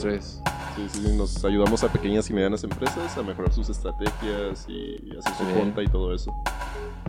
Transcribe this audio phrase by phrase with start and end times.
[0.00, 0.42] Tres.
[0.76, 4.96] Sí, sí, sí, nos ayudamos a pequeñas y medianas empresas a mejorar sus estrategias y
[5.16, 5.58] hacer su Bien.
[5.58, 6.32] cuenta y todo eso.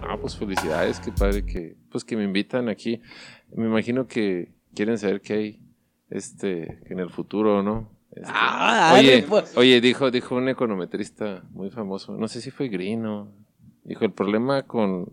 [0.01, 3.01] Ah, pues felicidades, qué padre que, pues que me invitan aquí.
[3.53, 5.59] Me imagino que quieren saber qué hay,
[6.09, 7.89] este, en el futuro, ¿no?
[8.11, 9.57] Este, Ah, oye, pues.
[9.57, 13.31] oye, dijo, dijo un econometrista muy famoso, no sé si fue Grino,
[13.83, 15.11] dijo, el problema con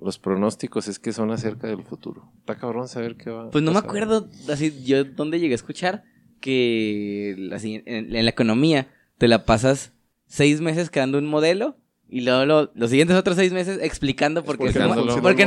[0.00, 2.32] los pronósticos es que son acerca del futuro.
[2.40, 3.44] Está cabrón saber qué va.
[3.44, 6.02] a Pues no me acuerdo, así, yo dónde llegué a escuchar
[6.42, 9.92] que la en, en la economía te la pasas
[10.26, 11.76] seis meses creando un modelo
[12.10, 14.64] y luego lo- los siguientes otros seis meses explicando por qué,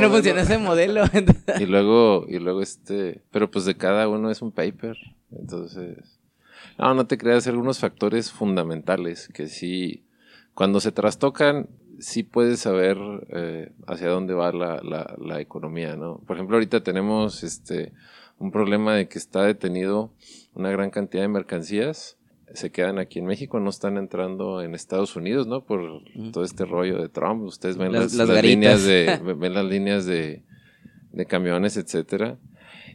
[0.00, 1.04] no funciona ese modelo.
[1.60, 4.96] Y luego, y luego este, pero pues de cada uno es un paper,
[5.30, 6.18] entonces,
[6.78, 10.02] no, no te creas, algunos factores fundamentales que sí,
[10.54, 12.98] cuando se trastocan, sí puedes saber
[13.30, 16.18] eh, hacia dónde va la, la, la economía, ¿no?
[16.26, 17.92] Por ejemplo, ahorita tenemos este,
[18.38, 20.10] un problema de que está detenido
[20.56, 22.16] una gran cantidad de mercancías,
[22.54, 25.64] se quedan aquí en México, no están entrando en Estados Unidos, ¿no?
[25.64, 26.30] Por Mm.
[26.32, 30.42] todo este rollo de Trump, ustedes ven Las- las, líneas de, ven las líneas de,
[31.12, 32.38] de camiones, etcétera.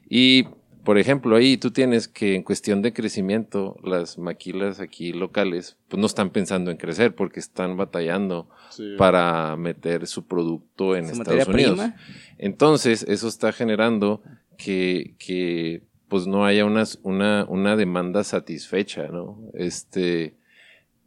[0.09, 0.45] Y,
[0.83, 5.99] por ejemplo, ahí tú tienes que en cuestión de crecimiento, las maquilas aquí locales, pues
[5.99, 8.95] no están pensando en crecer porque están batallando Sí.
[8.97, 11.73] para meter su producto en Su Estados Unidos.
[11.79, 11.95] prima.
[12.37, 14.23] Entonces, eso está generando
[14.57, 19.39] que, que pues no haya unas- una, una demanda satisfecha, ¿no?
[19.53, 20.35] Este,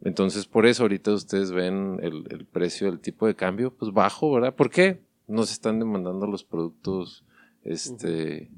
[0.03, 4.31] entonces, por eso ahorita ustedes ven el, el precio del tipo de cambio, pues bajo,
[4.33, 4.55] ¿verdad?
[4.55, 5.01] ¿Por qué?
[5.27, 7.23] No se están demandando los productos
[7.63, 8.49] este,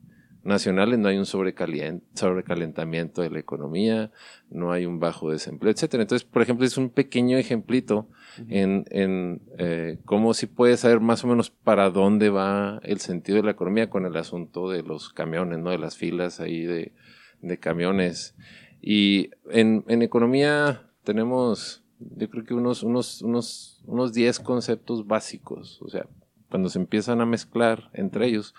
[0.43, 4.11] nacionales, no hay un sobrecalentamiento de la economía,
[4.49, 6.03] no hay un bajo desempleo, etcétera.
[6.03, 8.07] Entonces, por ejemplo, es un pequeño ejemplito
[8.47, 13.37] en, en eh, cómo si puedes saber más o menos para dónde va el sentido
[13.37, 15.71] de la economía con el asunto de los camiones, ¿no?
[15.71, 16.93] De las filas ahí de,
[17.41, 18.35] de camiones.
[18.81, 25.81] Y en, en economía tenemos, yo creo que unos, unos, unos, unos 10 conceptos básicos.
[25.81, 26.07] O sea,
[26.49, 28.53] cuando se empiezan a mezclar entre ellos,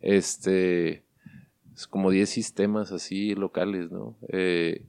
[0.00, 1.04] este,
[1.74, 4.16] es como 10 sistemas así locales, ¿no?
[4.28, 4.84] Eh,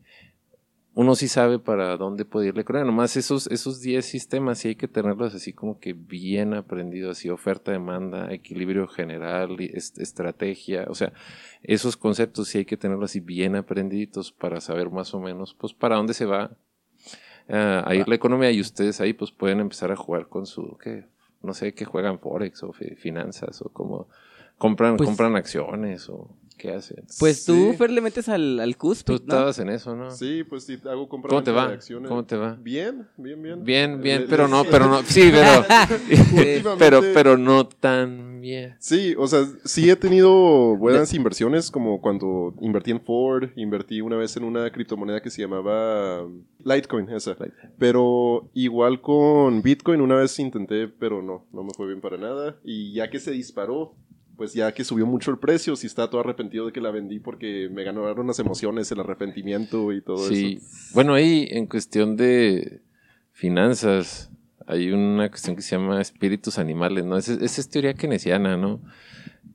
[0.94, 2.86] uno sí sabe para dónde puede ir la economía.
[2.86, 7.30] Nomás esos, esos 10 sistemas sí hay que tenerlos así como que bien aprendidos, así
[7.30, 10.86] oferta, demanda, equilibrio general, est- estrategia.
[10.90, 11.14] O sea,
[11.64, 15.74] esos conceptos sí hay que tenerlos así bien aprendiditos para saber más o menos, pues,
[15.74, 16.52] para dónde se va
[17.48, 20.78] ah, a ir la economía y ustedes ahí, pues, pueden empezar a jugar con su,
[20.78, 21.06] ¿qué?
[21.42, 24.10] No sé, que juegan Forex o fi- finanzas o como
[24.58, 27.04] compran, Pues- compran acciones o qué hacen.
[27.20, 27.78] Pues tú, Sí.
[27.78, 29.34] Fer, le metes al, al Tú cúspide, ¿no?
[29.34, 30.12] estabas en eso, ¿no?
[30.12, 31.70] Sí, pues sí, hago compra ¿Cómo te venta va?
[31.70, 32.08] de acciones.
[32.10, 32.58] ¿Cómo te va?
[32.62, 33.64] Bien, bien, bien.
[33.64, 35.66] Bien, bien, Le- pero le- no, pero no, sí, pero,
[36.80, 38.76] pero, pero no tan bien.
[38.80, 44.16] Sí, o sea, sí he tenido buenas inversiones, como cuando invertí en Ford, invertí una
[44.16, 46.28] vez en una criptomoneda que se llamaba
[46.64, 47.36] Litecoin, esa.
[47.78, 52.58] Pero igual con Bitcoin una vez intenté, pero no, no me fue bien para nada.
[52.64, 53.94] Y ya que se disparó,
[54.38, 57.20] pues ya que subió mucho el precio, sí está todo arrepentido de que la vendí
[57.20, 60.92] porque me ganaron las emociones, el arrepentimiento y todo Sí, eso.
[60.94, 62.82] bueno, ahí en cuestión de
[63.32, 64.30] finanzas
[64.68, 67.18] hay una cuestión que se llama espíritus animales, ¿no?
[67.18, 68.80] Esa esa es teoría keynesiana, ¿no?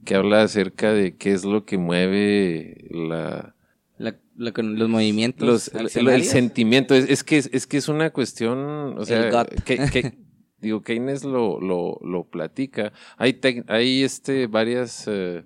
[0.05, 3.55] Que habla acerca de qué es lo que mueve la,
[3.99, 5.47] La- la- con los movimientos.
[5.47, 6.95] los, el, sentimiento.
[6.95, 9.63] Es, es que, es que es una cuestión, o sea, El gut.
[9.65, 10.19] que, que-
[10.61, 12.93] digo, Keynes lo, lo, lo platica.
[13.17, 15.45] Hay, hay este, varias eh,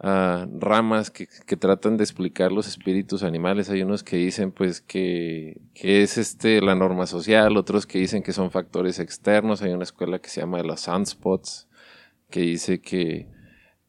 [0.00, 3.70] ah, ramas que, que tratan de explicar los espíritus animales.
[3.70, 8.22] Hay unos que dicen, pues, que, que es este, la norma social, otros que dicen
[8.22, 9.62] que son factores externos.
[9.62, 11.68] Hay una escuela que se llama de los sunspots,
[12.30, 13.34] que dice que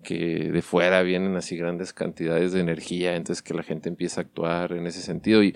[0.05, 4.23] que de fuera vienen así grandes cantidades de energía, entonces que la gente empieza a
[4.23, 5.53] actuar en ese sentido y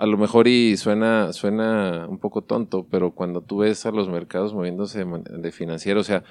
[0.00, 4.08] a lo mejor y suena suena un poco tonto, pero cuando tú ves a los
[4.08, 6.24] mercados moviéndose de, man- de financiero, o sea,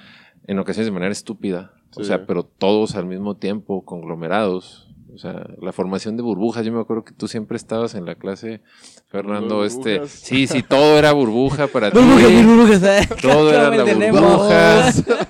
[0.48, 2.06] en ocasiones de manera estúpida, o Sí.
[2.07, 6.80] sea, pero todos al mismo tiempo conglomerados, o sea, la formación de burbujas, yo me
[6.81, 8.62] acuerdo que tú siempre estabas en la clase
[9.07, 9.74] Fernando, Burbujas.
[9.75, 11.98] este, sí, sí, todo era burbuja para ti.
[12.00, 13.10] Burbujas, burbujas, ¿eh?
[13.22, 14.22] Todo era ¿Cómo la entendemos?
[14.22, 14.92] burbuja.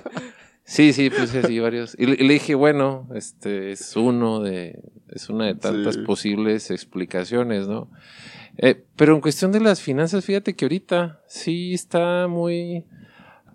[0.64, 1.96] Sí, sí, puse así varios.
[1.98, 4.78] Y le, y le dije, bueno, este es uno de,
[5.12, 6.02] es una de tantas Sí.
[6.02, 7.90] posibles explicaciones, ¿no?
[8.58, 12.84] Eh, pero en cuestión de las finanzas, fíjate que ahorita sí está muy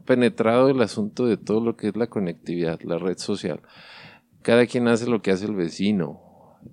[0.06, 3.62] penetrado el asunto de todo lo que es la conectividad, la red social.
[4.42, 6.22] Cada quien hace lo que hace el vecino.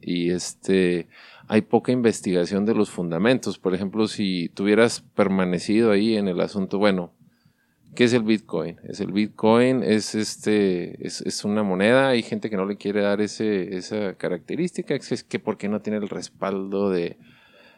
[0.00, 1.08] Y este,
[1.48, 3.58] hay poca investigación de los fundamentos.
[3.58, 7.12] Por ejemplo, si tuvieras permanecido ahí en el asunto, bueno,
[7.94, 8.78] ¿Qué es el Bitcoin?
[8.84, 13.02] Es el Bitcoin, es este, es, es, una moneda, hay gente que no le quiere
[13.02, 17.18] dar ese, esa característica, es que porque no tiene el respaldo de,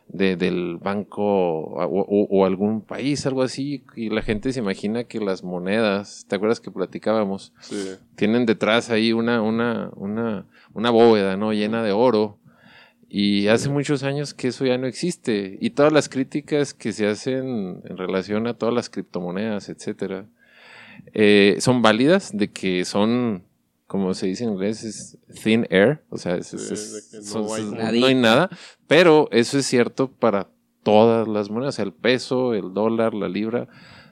[0.07, 5.19] de del banco o, o, algún país, algo así, y la gente se imagina que
[5.19, 7.53] las monedas, ¿te acuerdas que platicábamos?
[7.61, 7.97] Sí.
[8.15, 11.53] Tienen detrás ahí una, una, una, una bóveda, ¿no?
[11.53, 12.39] Llena de oro
[13.17, 15.57] y hace muchos años que eso ya no existe.
[15.61, 20.27] Y todas las críticas que se hacen en relación a todas las criptomonedas, etcétera,
[21.13, 23.45] eh, son válidas de que son,
[23.87, 26.03] como se dice en inglés, es thin air.
[26.09, 26.41] O sea,
[27.33, 28.51] no, hay nada.
[28.89, 30.49] Pero eso es cierto para
[30.83, 31.79] todas las monedas.
[31.79, 33.69] El peso, el dólar, la libra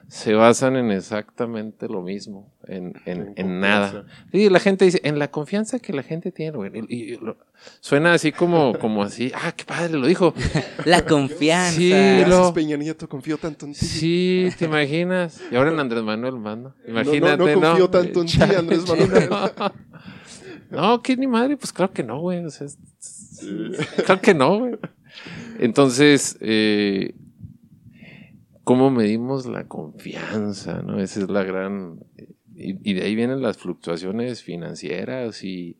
[0.07, 4.05] se basan en exactamente lo mismo, en, en, en, nada.
[4.31, 6.57] Y la gente dice, en la confianza que la gente tiene,
[6.87, 7.19] Y,
[7.79, 10.33] suena así como, como así, ah, qué padre, lo dijo.
[10.85, 11.77] La confianza.
[11.77, 11.93] Sí,
[12.27, 12.53] lo...
[12.53, 13.85] Peña Nieto, confío tanto en ti.
[13.85, 15.41] Sí, te imaginas.
[15.51, 16.75] Y ahora en Andrés Manuel mando.
[16.87, 19.29] Imagínate, no, no, no confío tanto en ti, Andrés Manuel.
[20.69, 22.43] No, que ni madre, pues claro que no, güey.
[22.43, 22.67] O sea,
[24.05, 24.75] Claro que no, güey.
[25.59, 27.13] Entonces, eh,
[28.63, 30.99] cómo medimos la confianza, ¿no?
[30.99, 31.99] Esa es la gran...
[32.55, 35.79] Y, de ahí vienen las fluctuaciones financieras y,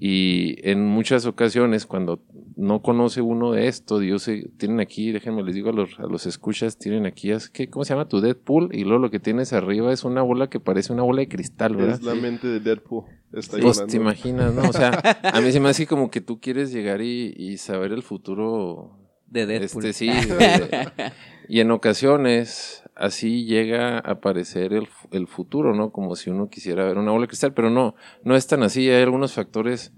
[0.00, 2.20] y en muchas ocasiones cuando
[2.56, 6.26] no conoce uno de esto, Dios tienen aquí, déjenme les digo a los, a los
[6.26, 8.70] escuchas, tienen aquí, ¿qué, ¿cómo se llama tu Deadpool?
[8.72, 11.76] Y luego lo que tienes arriba es una bola que parece una bola de cristal,
[11.76, 11.94] ¿verdad?
[11.94, 13.04] Es la mente de Deadpool.
[13.32, 14.68] Está pues te imaginas, ¿no?
[14.68, 14.90] O sea,
[15.32, 19.01] a mí se me hace como que tú quieres llegar y, y saber el futuro
[19.32, 19.86] de Deadpool.
[19.86, 20.10] Este, sí,
[21.48, 25.90] y en ocasiones así llega a aparecer el, el, futuro, ¿no?
[25.90, 28.88] Como si uno quisiera ver una bola de cristal, pero no, no es tan así.
[28.90, 29.92] Hay algunos factores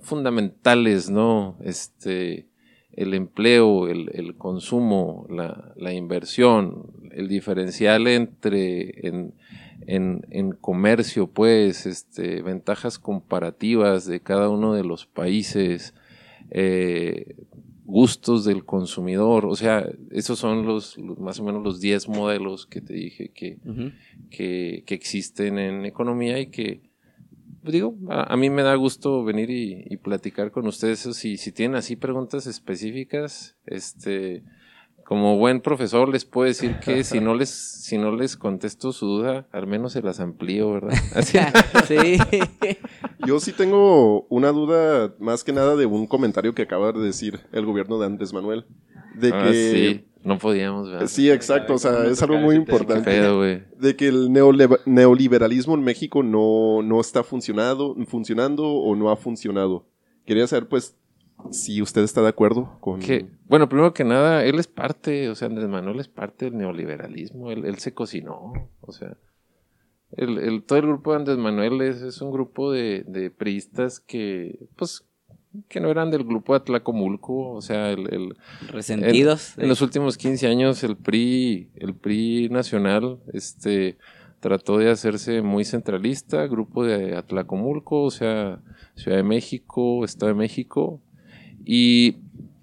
[0.00, 1.56] fundamentales, ¿no?
[1.62, 2.48] Este,
[2.92, 9.34] el empleo, el, el consumo, la, la, inversión, el diferencial entre en,
[9.86, 15.94] en, en, comercio, pues, este, ventajas comparativas de cada uno de los países,
[16.50, 17.34] eh,
[17.84, 19.46] gustos del consumidor.
[19.46, 23.58] O sea, esos son los, más o menos los 10 modelos que te dije que,
[24.30, 26.90] que, que, existen en economía y que,
[27.62, 31.00] pues digo, a, mí me da gusto venir y, y platicar con ustedes.
[31.00, 34.42] Si, si tienen así preguntas específicas, este,
[35.04, 39.06] como buen profesor les puedo decir que si no les si no les contesto su
[39.06, 40.94] duda, al menos se las amplío, ¿verdad?
[41.86, 42.18] sí.
[43.26, 47.40] Yo sí tengo una duda más que nada de un comentario que acaba de decir
[47.52, 48.66] el gobierno de Andrés Manuel.
[49.14, 50.04] De ah, que sí.
[50.24, 51.06] No podíamos, ¿verdad?
[51.06, 51.74] Sí, exacto.
[51.74, 53.10] O sea, es algo muy importante.
[53.10, 59.86] de que el neoliberalismo en México no, no está funcionado, funcionando o no ha funcionado.
[60.24, 60.96] Quería saber, pues,
[61.50, 63.00] si usted está de acuerdo con...
[63.00, 66.58] Que, bueno, primero que nada, él es parte, o sea, Andrés Manuel es parte del
[66.58, 69.16] neoliberalismo, él, se cocinó, o sea,
[70.12, 75.04] el, todo el grupo de Andrés Manuel es, un grupo de, de, priistas que, pues,
[75.68, 78.36] que no eran del grupo de Atlacomulco, o sea, el...
[78.68, 79.56] Resentidos.
[79.58, 83.98] en los últimos 15 años el PRI, el PRI nacional, este
[84.40, 88.60] trató de hacerse muy centralista, grupo de Atlacomulco, o sea,
[88.94, 91.00] Ciudad de México, Estado de México,
[91.64, 92.16] y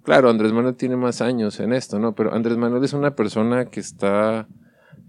[0.03, 2.13] claro, Andrés Manuel tiene más años en esto, ¿no?
[2.13, 4.47] Pero Andrés Manuel es una persona que está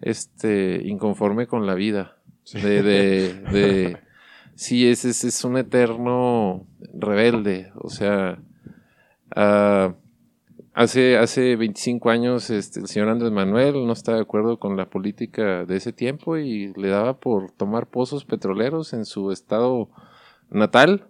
[0.01, 2.17] este, inconforme con la vida.
[2.53, 3.97] De, de, de
[4.55, 7.71] sí, es, es, es, un eterno rebelde.
[7.77, 8.39] O sea,
[9.37, 9.95] uh,
[10.75, 14.91] hace, hace 25 años este, el señor Andrés Manuel no estaba de acuerdo con la
[14.91, 19.89] política de ese tiempo y le daba por tomar pozos petroleros en su estado
[20.51, 21.07] natal.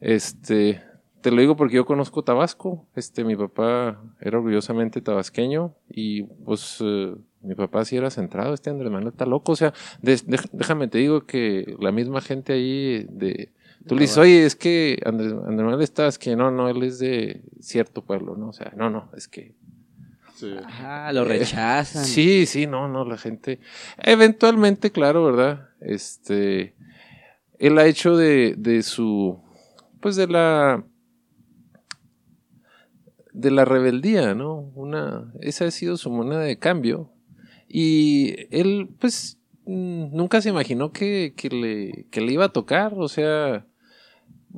[0.00, 0.82] Este,
[1.20, 2.86] te lo digo porque yo conozco Tabasco.
[2.94, 8.54] Este, mi papá era orgullosamente tabasqueño y pues eh, mi papá sí era centrado.
[8.54, 9.52] Este Andrés Manuel está loco.
[9.52, 9.72] O sea,
[10.02, 13.52] déjame te digo que la misma gente ahí de...
[13.86, 17.42] Tú le dices, oye, es que Andrés, Manuel está, que no, no, él es de
[17.60, 18.48] cierto pueblo, ¿no?
[18.48, 19.54] O sea, no, no, es que...
[20.36, 20.54] Sí.
[20.82, 22.04] Ah, lo rechazan.
[22.04, 23.58] Sí, sí, no, no, la gente...
[23.98, 25.68] Eventualmente, claro, ¿verdad?
[25.80, 26.74] Este...
[27.58, 29.38] Él ha hecho de, de su...
[30.00, 30.84] Pues de la
[33.32, 34.70] de la rebeldía, ¿no?
[34.74, 37.10] Una, esa ha sido su moneda de cambio.
[37.68, 42.94] Y él, pues, mm, nunca se imaginó que, que, le, que le iba a tocar.
[42.96, 43.66] O sea,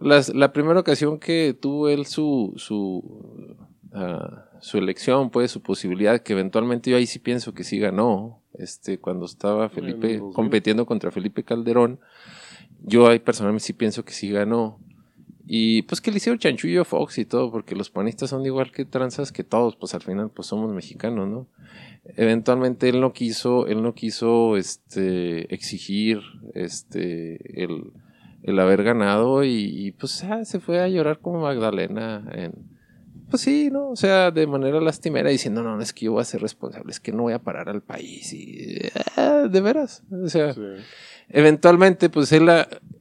[0.00, 3.56] las, la primera ocasión que tuvo él su, su,
[3.92, 8.40] ah, su elección, pues, su posibilidad, que eventualmente yo ahí sí pienso que sí ganó,
[8.54, 12.00] este, cuando estaba Felipe, compitiendo contra Felipe Calderón,
[12.84, 14.78] yo ahí personalmente sí pienso que sí ganó
[15.46, 18.84] Y pues que le hicieron chanchullo Fox y todo, porque los panistas son igual que
[18.84, 21.48] tranzas que todos, pues al final pues somos mexicanos, ¿no?
[22.16, 26.20] Eventualmente él no quiso, él no quiso este, exigir
[26.54, 27.92] este, el,
[28.42, 32.52] el haber ganado y, pues ah, se fue a llorar como Magdalena en,
[33.30, 33.90] pues sí, ¿no?
[33.90, 36.90] O sea, de manera lastimera diciendo, no, no, es que yo voy a ser responsable,
[36.90, 38.78] es que no voy a parar al país y
[39.16, 40.54] ah, de veras, o sea,
[41.32, 42.48] eventualmente pues él,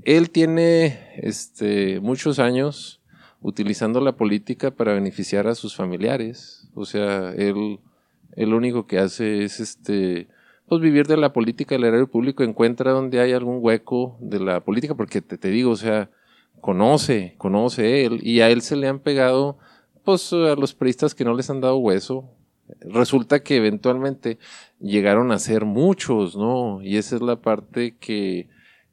[0.04, 3.02] él tiene este, muchos años
[3.42, 7.80] utilizando la política para beneficiar a sus familiares, o sea, él,
[8.36, 10.28] él único que hace es este
[10.72, 14.62] pues vivir de la política del erario público, encuentra donde hay algún hueco de la
[14.62, 16.10] política, porque te, te digo, o sea,
[16.62, 19.58] conoce, conoce él, y a él se le han pegado,
[20.06, 22.30] pues, a los periodistas que no les han dado hueso.
[22.80, 24.38] Resulta que eventualmente
[24.80, 26.82] llegaron a ser muchos, ¿no?
[26.82, 28.50] Y esa es la parte que,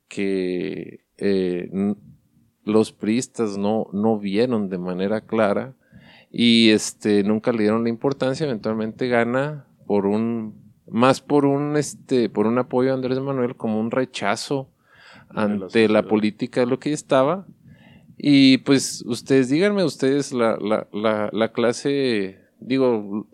[0.09, 1.71] que eh,
[2.65, 5.75] los priistas no, no vieron de manera clara
[6.31, 12.31] y este, nunca le dieron la importancia, eventualmente gana por un más por un este
[12.31, 14.71] por un apoyo a Andrés Manuel como un rechazo
[15.29, 17.47] ante la, política de lo que estaba.
[18.17, 23.29] Y pues ustedes díganme ustedes la, la, la, la clase digo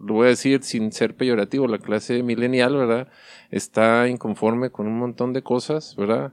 [0.00, 3.08] lo voy a decir sin ser peyorativo la clase milenial verdad
[3.50, 6.32] está inconforme con un montón de cosas verdad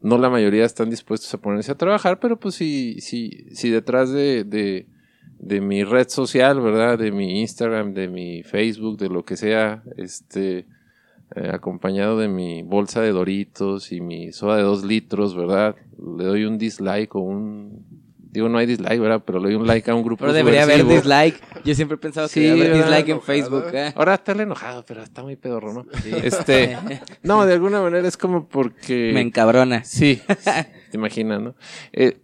[0.00, 4.10] no la mayoría están dispuestos a ponerse a trabajar pero pues si si si detrás
[4.10, 4.44] de
[5.38, 6.98] de mi red social, ¿verdad?
[6.98, 10.66] De mi Instagram, de mi Facebook, de lo que sea, este,
[11.34, 15.76] eh, acompañado de mi bolsa de Doritos y mi soda de dos litros, ¿verdad?
[15.98, 17.75] Le doy un dislike o un...
[18.30, 19.22] Digo, no hay dislike, ¿verdad?
[19.24, 21.40] Pero le doy un like a un grupo Pero debería haber dislike.
[21.64, 23.64] Yo siempre he pensado que sí, debería haber dislike en Facebook.
[23.72, 23.92] ¿eh?
[23.94, 25.86] Ahora está enojado, pero está muy pedorro, ¿no?
[26.22, 26.76] Este,
[27.22, 29.12] no, de alguna manera es como porque...
[29.14, 29.84] Me encabrona.
[29.84, 30.20] Sí,
[30.90, 31.54] te imaginas, ¿no?
[31.92, 32.18] Eh,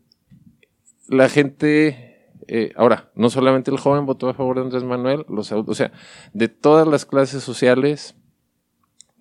[1.08, 2.12] la gente
[2.48, 5.92] eh, ahora, no solamente el joven votó a favor de Andrés Manuel, los, o sea,
[6.32, 8.16] de todas las clases sociales,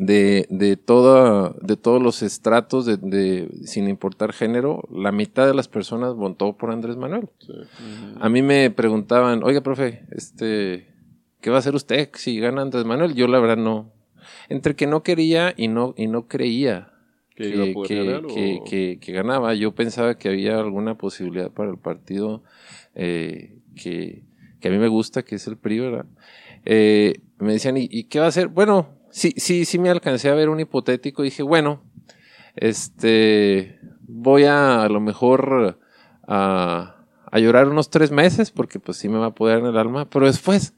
[0.01, 5.67] de, de, toda, de todos los estratos, de, sin importar género, la mitad de las
[5.67, 7.29] personas votó por Andrés Manuel.
[8.20, 10.88] A mí me preguntaban, oiga, profe, este,
[11.39, 13.13] ¿qué va a hacer usted si gana Andrés Manuel?
[13.13, 13.93] Yo la verdad no.
[14.50, 16.93] Entre que no quería y no, y no creía
[17.36, 17.75] que,
[18.67, 19.53] que, que, ganaba.
[19.53, 22.41] Yo pensaba que había alguna posibilidad para el partido
[22.96, 24.24] eh, que,
[24.63, 26.05] a mí me gusta, que es el PRI, ¿verdad?
[26.65, 28.48] Eh, me decían, ¿y, qué va a hacer?
[28.48, 31.23] Bueno, sí, sí, sí me alcancé a ver un hipotético.
[31.23, 31.81] Dije, bueno,
[32.55, 35.79] este, voy a a lo mejor
[36.27, 36.95] a,
[37.33, 40.25] llorar unos tres meses, porque pues sí me va a poder en el alma, pero
[40.25, 40.73] después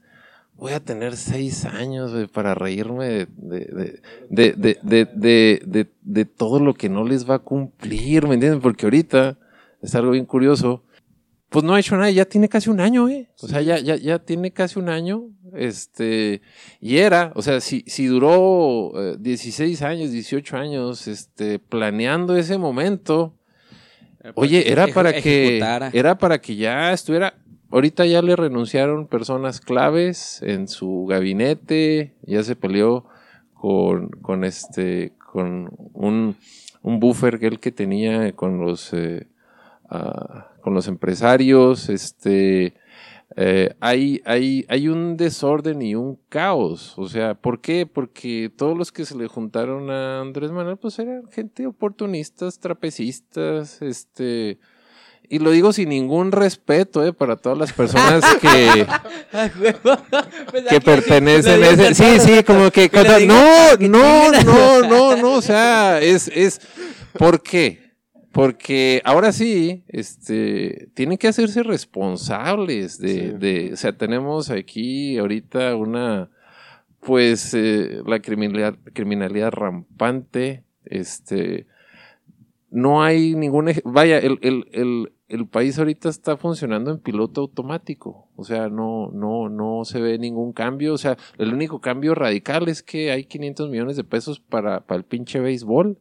[0.56, 3.98] voy a tener seis años para reírme de
[4.30, 8.60] de, de, todo lo que no les va a cumplir, ¿me entienden?
[8.60, 9.36] Porque ahorita
[9.82, 10.84] es algo bien curioso
[11.54, 13.30] pues no ha hecho nada, ya tiene casi un año, ¿eh?
[13.40, 16.42] O sea, ya, ya, ya tiene casi un año, este,
[16.80, 22.58] y era, o sea, si, si duró 16 eh, años, 18 años, este, planeando ese
[22.58, 23.34] momento,
[24.34, 25.58] oye, era para que,
[25.92, 27.34] era para que ya estuviera,
[27.70, 33.06] ahorita ya le renunciaron personas claves en su gabinete, ya se peleó
[33.54, 36.36] con, con este, con un,
[36.82, 39.26] un buffer que él que tenía con los, eh,
[39.90, 42.74] ah, con los empresarios, este,
[43.36, 46.94] eh, hay, hay, hay un desorden y un caos.
[46.96, 47.86] O sea, ¿por qué?
[47.86, 53.82] Porque todos los que se le juntaron a Andrés Manuel, pues eran gente oportunistas, trapecistas,
[53.82, 54.58] este...
[55.26, 58.86] Y lo digo sin ningún respeto, eh, para todas las personas que,
[60.68, 61.94] que pertenecen a ese.
[61.94, 62.90] Sí, sí, como que.
[63.26, 65.32] no, no, no, no, no.
[65.32, 66.60] O sea, es, es.
[67.18, 67.83] ¿Por qué?
[68.34, 75.76] Porque ahora sí, este, tienen que hacerse responsables de, de o sea, tenemos aquí ahorita
[75.76, 76.30] una,
[76.98, 81.68] pues, eh, la criminalidad, criminalidad rampante, este,
[82.72, 88.26] no hay ningún, vaya, el, el, el, el país ahorita está funcionando en piloto automático,
[88.34, 92.68] o sea, no, no, no se ve ningún cambio, o sea, el único cambio radical
[92.68, 96.00] es que hay 500 millones de pesos para, para el pinche béisbol,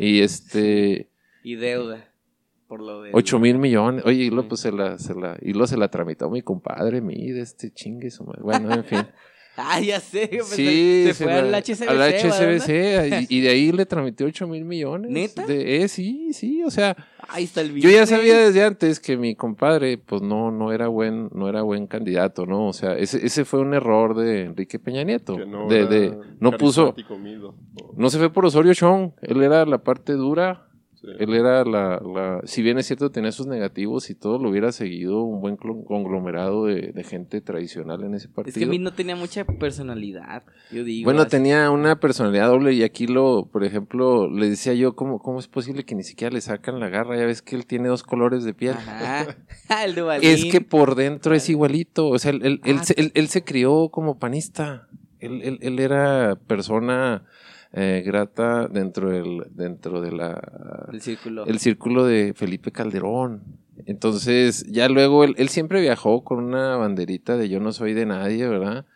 [0.00, 1.10] y este...
[1.46, 2.08] Y deuda.
[2.66, 3.10] Por lo de.
[3.12, 4.04] 8 mil millones.
[4.04, 7.00] Oye, y luego pues se la, se la, y luego se la tramitó mi compadre,
[7.00, 9.06] mi de este chingue su Bueno, en fin.
[9.56, 10.40] ah, ya sé.
[10.42, 11.88] Sí, se, fue al HCBC.
[11.88, 15.08] Al HCBC y, de ahí le tramité 8 mil millones.
[15.08, 15.46] ¿Neta?
[15.46, 16.96] De, eh, sí, sí, o sea.
[17.28, 20.88] Ahí está el Yo ya sabía desde antes que mi compadre, pues no, no era
[20.88, 22.66] buen, no era buen candidato, ¿no?
[22.66, 25.38] O sea, ese, ese fue un error de Enrique Peña Nieto.
[25.46, 26.92] no de, no puso.
[27.96, 29.12] No se fue por Osorio Chong.
[29.22, 30.65] Él era la parte dura
[31.18, 34.72] Él era la, la, si bien es cierto, tenía sus negativos y todo, lo hubiera
[34.72, 38.52] seguido un buen conglomerado de, de gente tradicional en ese partido.
[38.54, 41.04] Es que a mí no tenía mucha personalidad, yo digo.
[41.06, 41.30] Bueno, así.
[41.30, 45.48] tenía una personalidad doble y aquí lo, por ejemplo, le decía yo, ¿cómo, ¿cómo es
[45.48, 47.16] posible que ni siquiera le sacan la garra?
[47.16, 48.74] Ya ves que él tiene dos colores de piel.
[48.74, 49.36] Ajá.
[49.84, 50.28] el Duvalín.
[50.30, 52.08] Es que por dentro es igualito.
[52.08, 52.84] O sea, él, Ah.
[52.84, 54.88] se, él- él se crió como panista.
[55.18, 57.24] Él, él- él era persona
[57.78, 61.44] eh, grata dentro del, dentro de la El círculo.
[61.44, 63.42] el círculo de Felipe Calderón.
[63.84, 68.06] Entonces, ya luego él, él siempre viajó con una banderita de yo no soy de
[68.06, 68.86] nadie, ¿verdad?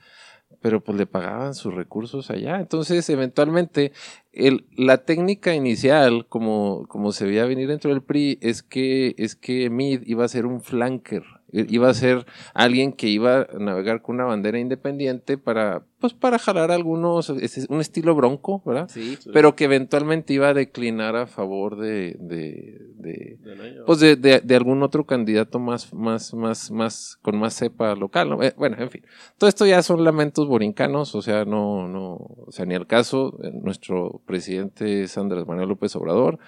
[0.62, 2.58] Pero pues le pagaban sus recursos allá.
[2.58, 3.92] Entonces, eventualmente,
[4.32, 9.37] el, la técnica inicial, como, como se veía venir dentro del PRI, es que, es
[9.37, 11.25] que Mid iba a ser un flanker.
[11.52, 16.38] Iba a ser alguien que iba a navegar con una bandera independiente para, pues, para
[16.38, 18.88] jalar algunos, es un estilo bronco, ¿verdad?
[18.88, 19.19] Sí.
[19.33, 23.80] pero que eventualmente iba a declinar a favor de, de, de- De Anaya.
[23.87, 28.42] pues de, algún otro candidato más, más, más, más, con más cepa local, ¿no?
[28.42, 29.02] Eh, bueno, en fin.
[29.38, 33.37] Todo esto ya son lamentos borincanos, o sea, no, no, o sea, ni al caso,
[33.42, 36.38] eh, nuestro presidente es Andrés Manuel López Obrador.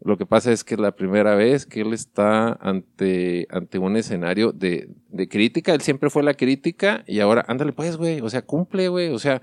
[0.00, 3.96] Lo que pasa es que es la primera vez que él está ante, ante un
[3.96, 5.72] escenario de, de crítica.
[5.74, 9.18] Él siempre fue la crítica y ahora, ándale pues, güey, o sea, cumple, güey, o
[9.18, 9.40] sea,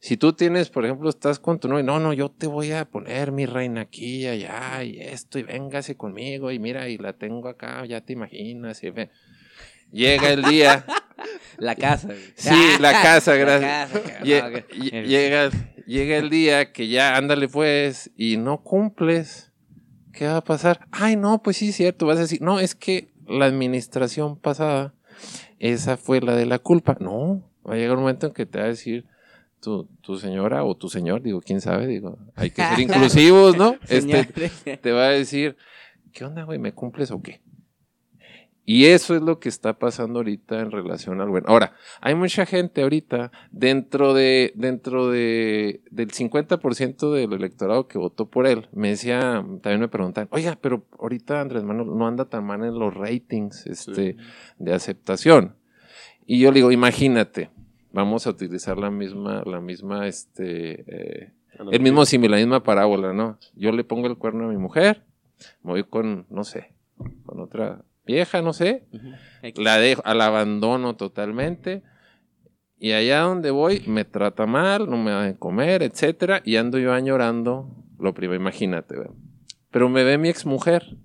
[0.00, 2.84] si tú tienes, por ejemplo, estás con tu novia, no, no, yo te voy a
[2.86, 7.48] poner mi reina aquí allá y esto y véngase conmigo y mira, y la tengo
[7.48, 8.82] acá, ya te imaginas.
[8.82, 9.10] Y ve.
[9.92, 10.84] Llega el día,
[11.58, 12.08] La casa.
[12.08, 12.18] güey.
[12.34, 13.90] Sí, la casa, La gracias.
[13.92, 14.24] casa, cabrón.
[14.26, 15.50] lle- No, que- lle- llega,
[15.86, 19.51] llega el día que ya ándale pues y no cumples.
[20.12, 20.86] ¿Qué va a pasar?
[20.90, 22.06] Ay, no, pues sí, cierto.
[22.06, 24.94] Vas a decir, no, es que la administración pasada,
[25.58, 26.96] esa fue la de la culpa.
[27.00, 29.06] No, va a llegar un momento en que te va a decir
[29.60, 33.76] tu, tu señora o tu señor, digo, quién sabe, digo, hay que ser inclusivos, ¿no?
[33.88, 35.56] Este, te va a decir,
[36.12, 36.58] ¿qué onda, güey?
[36.58, 37.40] ¿Me cumples o qué?
[38.64, 41.46] Y eso es lo que está pasando ahorita en relación al bueno.
[41.48, 48.26] Ahora, hay mucha gente ahorita dentro de dentro de del 50% del electorado que votó
[48.26, 48.68] por él.
[48.72, 52.78] Me decía, también me preguntan, "Oiga, pero ahorita Andrés Manuel no anda tan mal en
[52.78, 54.16] los ratings este
[54.58, 55.56] de aceptación."
[56.24, 57.50] Y yo le digo, "Imagínate,
[57.90, 61.32] vamos a utilizar la misma la misma este eh,
[61.70, 63.38] el mismo símil, la misma parábola, ¿no?
[63.54, 65.04] Yo le pongo el cuerno a mi mujer,
[65.62, 66.72] me voy con, no sé,
[67.26, 68.86] con otra vieja, no sé,
[69.56, 71.82] la dejo, la abandono totalmente.
[72.78, 76.78] Y allá donde voy me trata mal, no me da de comer, etcétera, y ando
[76.78, 79.14] yo añorando lo primero, imagínate, ¿verdad?
[79.70, 80.96] Pero me ve mi exmujer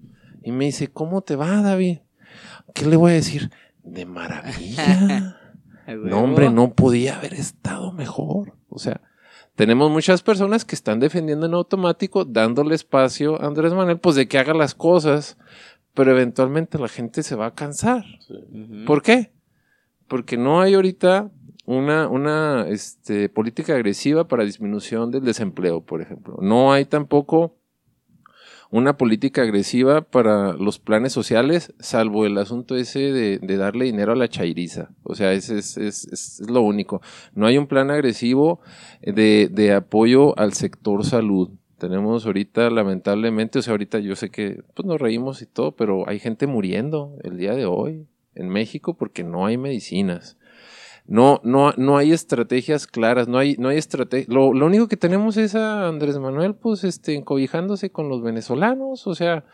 [0.41, 1.99] y me dice, ¿cómo te va, David?
[2.73, 3.51] ¿Qué le voy a decir?
[3.83, 5.35] De maravilla.
[5.87, 8.57] No, hombre, no podía haber estado mejor.
[8.67, 8.99] O sea,
[9.55, 14.27] tenemos muchas personas que están defendiendo en automático, dándole espacio a Andrés Manuel, pues de
[14.27, 15.37] que haga las cosas,
[15.97, 18.05] pero eventualmente la gente se va a cansar.
[18.85, 19.31] ¿Por qué?
[20.07, 21.31] Porque no hay ahorita
[21.65, 26.37] una, una este, política agresiva para disminución del desempleo, por ejemplo.
[26.39, 27.57] No hay tampoco
[28.69, 34.11] una política agresiva para los planes sociales, salvo el asunto ese de, de darle dinero
[34.11, 34.89] a la chairiza.
[35.03, 37.01] O sea, ese es, es, es- es lo único.
[37.33, 38.59] No hay un plan agresivo
[39.01, 41.49] de, de apoyo al sector salud.
[41.77, 46.09] Tenemos ahorita, lamentablemente, o sea, ahorita yo sé que pues, nos reímos y todo, pero
[46.09, 50.37] hay gente muriendo el día de hoy en México porque no hay medicinas.
[51.05, 54.33] No, no, no hay estrategias claras, no hay, no hay estrategia.
[54.33, 59.07] Lo, lo único que tenemos es a Andrés Manuel, pues, este, encobijándose con los venezolanos,
[59.07, 59.45] o sea,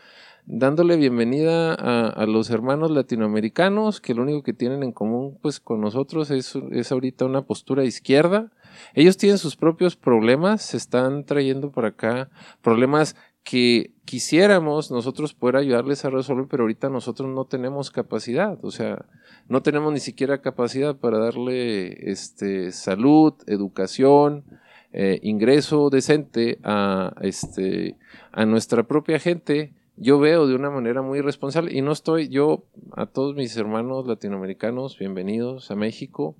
[0.46, 5.60] dándole bienvenida a, a los hermanos latinoamericanos, que lo único que tienen en común, pues,
[5.60, 8.50] con nosotros es, es ahorita una postura izquierda.
[8.94, 12.30] Ellos tienen sus propios problemas, se están trayendo para acá
[12.62, 18.70] problemas que quisiéramos nosotros poder ayudarles a resolver, pero ahorita nosotros no tenemos capacidad, o
[18.70, 19.04] sea,
[19.48, 24.44] no tenemos ni siquiera capacidad para darle este, salud, educación,
[24.92, 27.96] eh, ingreso decente a, este,
[28.32, 29.74] a nuestra propia gente.
[29.96, 34.06] Yo veo de una manera muy irresponsable y no estoy, yo a todos mis hermanos
[34.06, 36.36] latinoamericanos, bienvenidos a México.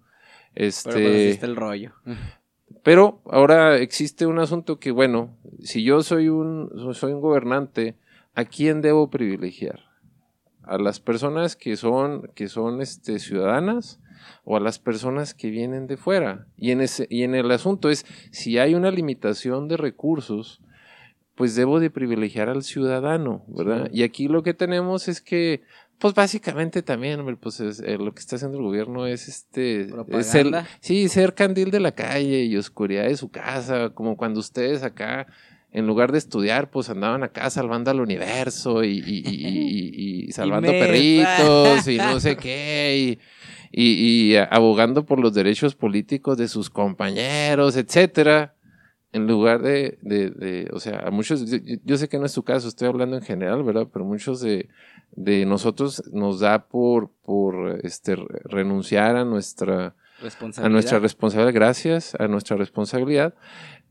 [0.54, 1.92] Este, Pero pues así está el rollo.
[2.82, 7.96] pero ahora existe un asunto que, bueno, si yo soy un, soy un gobernante,
[8.34, 9.80] ¿a quién debo privilegiar?
[10.62, 14.00] ¿A las personas que son, que son este, ciudadanas
[14.44, 16.46] o a las personas que vienen de fuera?
[16.56, 20.60] Y en, ese, y en el asunto es, si hay una limitación de recursos,
[21.34, 23.90] pues debo de privilegiar al ciudadano, ¿verdad?
[23.92, 25.62] Y aquí lo que tenemos es que,
[25.98, 29.86] pues básicamente también, pues es- eh, lo que está haciendo el gobierno es este, es
[29.88, 30.66] el, Propaganda.
[30.80, 35.26] sí, ser candil de la calle y oscuridad de su casa, como cuando ustedes acá
[35.72, 40.32] en lugar de estudiar, pues andaban acá salvando al universo y, y- y- y- y
[40.32, 43.18] salvando perritos y no sé qué,
[43.72, 48.54] y, abogando por los derechos políticos de sus compañeros, etcétera.
[49.12, 52.32] En lugar de, de- de- o sea, a muchos, yo, yo sé que no es
[52.34, 53.86] tu caso, estoy hablando en general, ¿verdad?
[53.92, 54.68] Pero muchos de,
[55.16, 60.70] de nosotros nos da por, por este, renunciar a nuestra, a Responsabilidad.
[60.72, 63.34] nuestra responsabilidad, gracias a nuestra responsabilidad.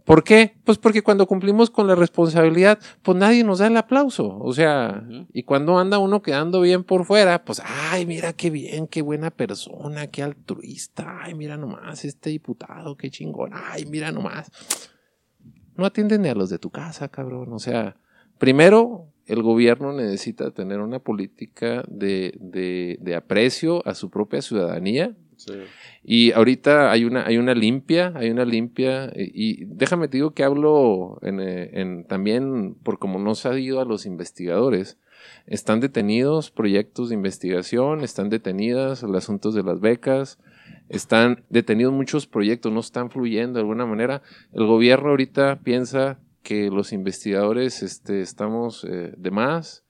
[0.05, 0.57] ¿Por qué?
[0.65, 4.37] Pues porque cuando cumplimos con la responsabilidad, pues nadie nos da el aplauso.
[4.37, 8.87] O sea, y cuando anda uno quedando bien por fuera, pues, ay, mira qué bien,
[8.87, 14.51] qué buena persona, qué altruista, ay, mira nomás, este diputado, qué chingón, ay, mira nomás.
[15.77, 17.53] No atienden ni a los de tu casa, cabrón.
[17.53, 17.95] O sea,
[18.37, 25.15] primero, el gobierno necesita tener una política de, de, de aprecio a su propia ciudadanía,
[25.35, 25.53] Sí.
[26.03, 29.31] y ahorita hay una, hay una limpia, hay una limpia, y,
[29.63, 33.57] y déjame te digo que hablo en, eh, en- también por como no se ha
[33.59, 34.97] ido a los investigadores.
[35.47, 40.37] Están detenidos proyectos de investigación, están detenidas los asuntos de las becas,
[40.87, 44.21] están detenidos muchos proyectos, no están fluyendo de alguna manera.
[44.53, 49.83] El gobierno ahorita piensa que los investigadores este, estamos eh, de más.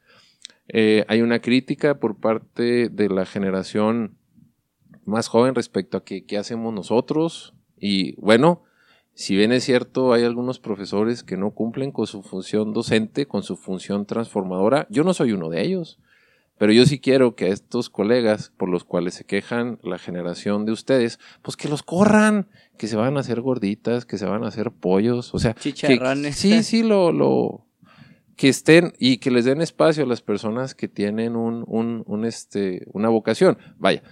[0.67, 4.17] Eh, hay una crítica por parte de la generación
[5.05, 7.53] más joven respecto a qué hacemos nosotros.
[7.77, 8.63] Y bueno,
[9.15, 13.43] si bien es cierto, hay algunos profesores que no cumplen con su función docente, con
[13.43, 14.87] su función transformadora.
[14.89, 15.99] Yo no soy uno de ellos.
[16.57, 20.65] Pero yo sí quiero que a estos colegas por los cuales se quejan la generación
[20.65, 24.43] de ustedes, pues que los corran, que se van a hacer gorditas, que se van
[24.43, 26.35] a hacer pollos, o sea, que- Chicharrones.
[26.35, 27.65] sí, sí, lo, lo,
[28.35, 32.25] que estén y que les den espacio a las personas que tienen un, un, un,
[32.25, 33.57] este, una vocación.
[33.77, 34.03] Vaya,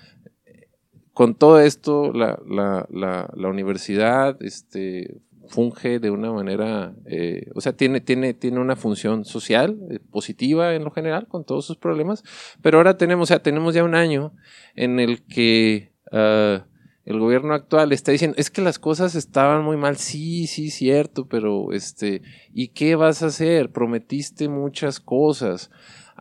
[1.14, 5.22] con todo esto, la, la, la, la universidad este,
[5.52, 10.74] funge de una manera, eh, o sea, tiene, tiene, tiene una función social eh, positiva
[10.74, 12.24] en lo general, con todos sus problemas,
[12.62, 14.34] pero ahora tenemos, tenemos ya un año
[14.76, 16.66] en el que ah,
[17.04, 21.28] el gobierno actual está diciendo, es que las cosas estaban muy mal, sí, sí, cierto,
[21.28, 22.22] pero este,
[22.54, 23.72] ¿y qué vas a hacer?
[23.72, 25.72] Prometiste muchas cosas.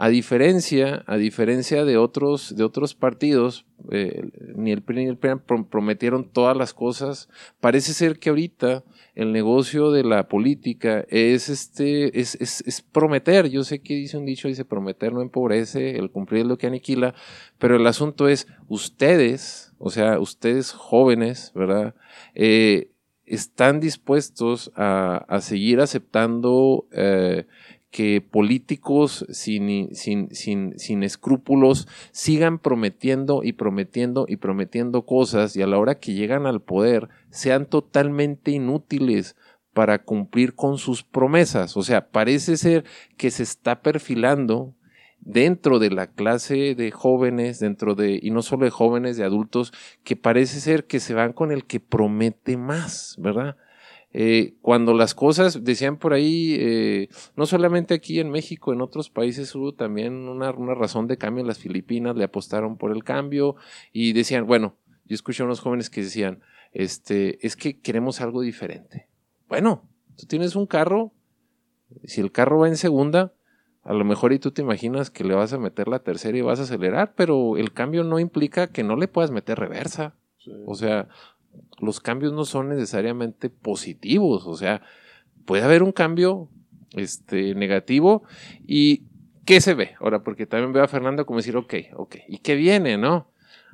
[0.03, 5.21] A diferencia, a diferencia de otros, de otros partidos, eh, ni el PRI ni el
[5.21, 7.29] prom- prometieron todas las cosas.
[7.61, 8.83] Parece ser que ahorita
[9.15, 13.51] el negocio de la política es este, es, es, es prometer.
[13.51, 16.69] Yo sé que dice un dicho, dice prometer no empobrece, el cumplir es lo que
[16.69, 17.15] aniquila,
[17.59, 21.95] pero el asunto es ustedes, o sea, ustedes jóvenes, ¿verdad?
[22.35, 22.89] Eh,
[23.27, 27.45] están dispuestos a, a seguir aceptando eh,
[27.91, 35.63] que políticos sin, sin, sin, sin escrúpulos sigan prometiendo y prometiendo y prometiendo cosas y
[35.63, 39.37] a la hora que llegan al poder sean totalmente inútiles
[39.73, 41.77] para cumplir con sus promesas.
[41.77, 42.85] O sea, parece ser
[43.17, 44.75] que se está perfilando
[45.21, 49.73] dentro de la clase de jóvenes, dentro de, y no solo de jóvenes, de adultos,
[50.03, 53.57] que parece ser que se van con el que promete más, ¿verdad?
[54.13, 59.09] Eh, cuando las cosas, decían por ahí, eh, no solamente aquí en México, en otros
[59.09, 61.45] países hubo también una, una razón de cambio.
[61.45, 63.57] Las Filipinas le apostaron por el cambio
[63.93, 66.41] y decían, bueno, yo escuché a unos jóvenes que decían,
[66.73, 69.09] este, es que queremos algo diferente.
[69.49, 71.13] Bueno, tú tienes un carro,
[72.05, 73.33] si el carro va en segunda,
[73.83, 76.43] a lo mejor y tú te imaginas que le vas a meter la tercera y
[76.43, 80.15] vas a acelerar, pero el cambio no implica que no le puedas meter reversa.
[80.39, 80.53] Sí.
[80.67, 81.09] O sea,
[81.81, 84.47] los cambios no son necesariamente positivos.
[84.47, 84.83] O sea,
[85.45, 86.49] puede haber un cambio
[86.93, 88.23] este, negativo
[88.67, 89.05] y
[89.45, 89.93] ¿qué se ve?
[90.01, 93.31] Ahora, porque también veo a Fernando como decir, ok, ok, ¿y qué viene, no?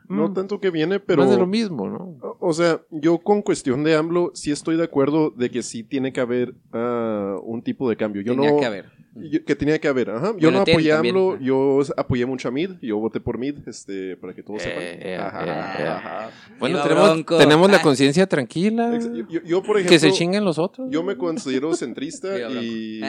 [0.08, 1.22] No Mm, tanto que viene, pero...
[1.22, 2.16] Más de lo mismo, ¿no?
[2.38, 6.12] O sea, yo con cuestión de AMLO sí estoy de acuerdo de que sí tiene
[6.12, 8.22] que haber ah, un tipo de cambio.
[8.22, 8.95] Yo Tenía no, que haber.
[9.30, 10.28] Yo- que tenía que haber, ajá.
[10.38, 11.16] Yo Bueno, no apoyé a también.
[11.16, 14.82] AMLO, yo apoyé mucho a Mid, yo voté por Mid, este, para que todos sepan.
[14.82, 15.88] Eh, eh, Ajá, eh, eh.
[15.88, 16.30] ajá.
[16.58, 17.82] Bueno, tenemos, tenemos la Ah.
[17.82, 18.98] conciencia tranquila.
[18.98, 20.88] Yo, yo- yo, por ejemplo, que se chinguen los otros.
[20.90, 22.28] yo me considero centrista
[22.62, 23.00] y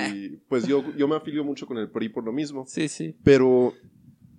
[0.50, 2.66] pues yo, yo me afilio mucho con el PRI por lo mismo.
[2.68, 3.16] Sí, sí.
[3.24, 3.74] Pero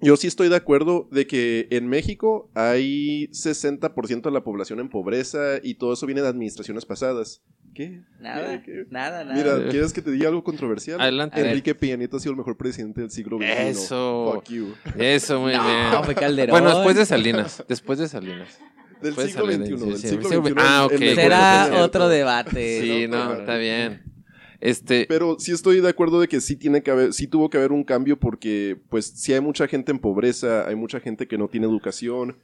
[0.00, 4.88] yo sí estoy de acuerdo de que en México hay 60% de la población en
[4.88, 7.42] pobreza y todo eso viene de administraciones pasadas.
[7.74, 8.00] ¿Qué?
[8.18, 9.34] Nada, nada, nada.
[9.34, 11.00] Mira, ¿quieres que te diga algo controversial?
[11.00, 11.40] Adelante.
[11.40, 13.46] Enrique Peña Nieto ha sido el mejor presidente del siglo XXI.
[13.48, 14.32] Eso.
[14.34, 14.74] Fuck you.
[14.98, 16.04] Eso, muy no, bien.
[16.04, 16.50] fue Calderón.
[16.50, 17.64] Bueno, después de Salinas.
[17.68, 18.58] Después de Salinas.
[19.00, 19.58] Del siglo XXI.
[19.58, 20.36] del sí, siglo sí.
[20.36, 20.54] XXI.
[20.56, 20.98] Ah, ok.
[20.98, 22.80] Será otro debate.
[22.80, 24.02] Sí, no, está bien.
[24.60, 27.58] Este, Pero sí estoy de acuerdo de que sí tiene que haber, sí tuvo que
[27.58, 31.38] haber un cambio porque, pues, sí hay mucha gente en pobreza, hay mucha gente que
[31.38, 32.38] no tiene educación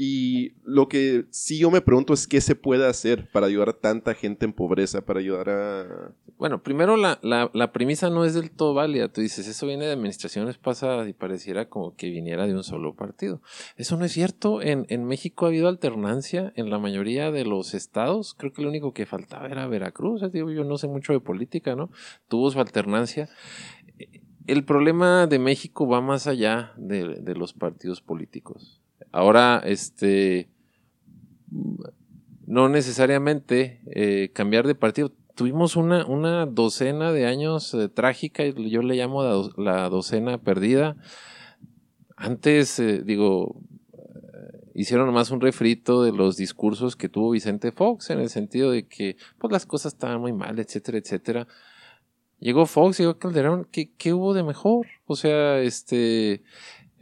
[0.00, 3.80] Y lo que sí yo me pregunto es qué se puede hacer para ayudar a
[3.80, 6.14] tanta gente en pobreza, para ayudar a...
[6.36, 9.12] Bueno, primero la, la, la premisa no es del todo válida.
[9.12, 12.94] Tú dices, eso viene de administraciones pasadas y pareciera como que viniera de un solo
[12.94, 13.42] partido.
[13.76, 14.62] Eso no es cierto.
[14.62, 18.34] En, en México ha habido alternancia en la mayoría de los estados.
[18.34, 20.22] Creo que lo único que faltaba era Veracruz.
[20.32, 21.90] Yo no sé mucho de política, ¿no?
[22.28, 23.28] Tuvo su alternancia
[24.46, 28.77] el problema de México va más allá de, de, los partidos políticos.
[29.18, 30.48] Ahora, este,
[32.46, 35.10] no necesariamente eh, cambiar de partido.
[35.34, 40.96] Tuvimos una, una docena de años eh, trágica, yo le llamo la, docena perdida.
[42.16, 43.60] Antes, eh, digo,
[44.72, 48.86] hicieron más un refrito de los discursos que tuvo Vicente Fox, en el sentido de
[48.86, 51.48] que pues, las cosas estaban muy mal, etcétera, etcétera.
[52.38, 54.86] Llegó Fox, llegó Calderón, ¿qué, ¿qué, hubo de mejor?
[55.06, 56.44] O sea, este,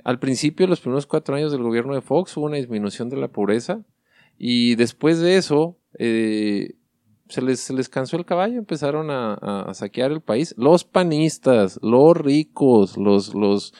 [0.07, 3.27] al principio, los primeros cuatro años del gobierno de Fox, hubo una disminución de la
[3.27, 3.83] pobreza
[4.39, 6.77] y después de eso, eh,
[7.29, 10.55] se, les, se les cansó el caballo, empezaron a, a, saquear el país.
[10.57, 13.75] Los panistas, los ricos, los, los,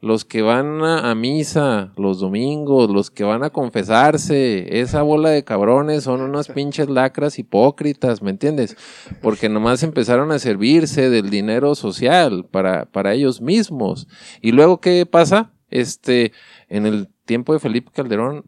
[0.00, 5.42] los que van a, misa los domingos, los que van a confesarse, esa bola de
[5.42, 8.76] cabrones son unas pinches lacras hipócritas, ¿me entiendes?
[9.20, 14.06] Porque nomás empezaron a servirse del dinero social para, para ellos mismos.
[14.40, 15.51] Y luego, ¿qué pasa?
[15.72, 16.32] Este,
[16.68, 18.44] en el tiempo de Felipe Calderón,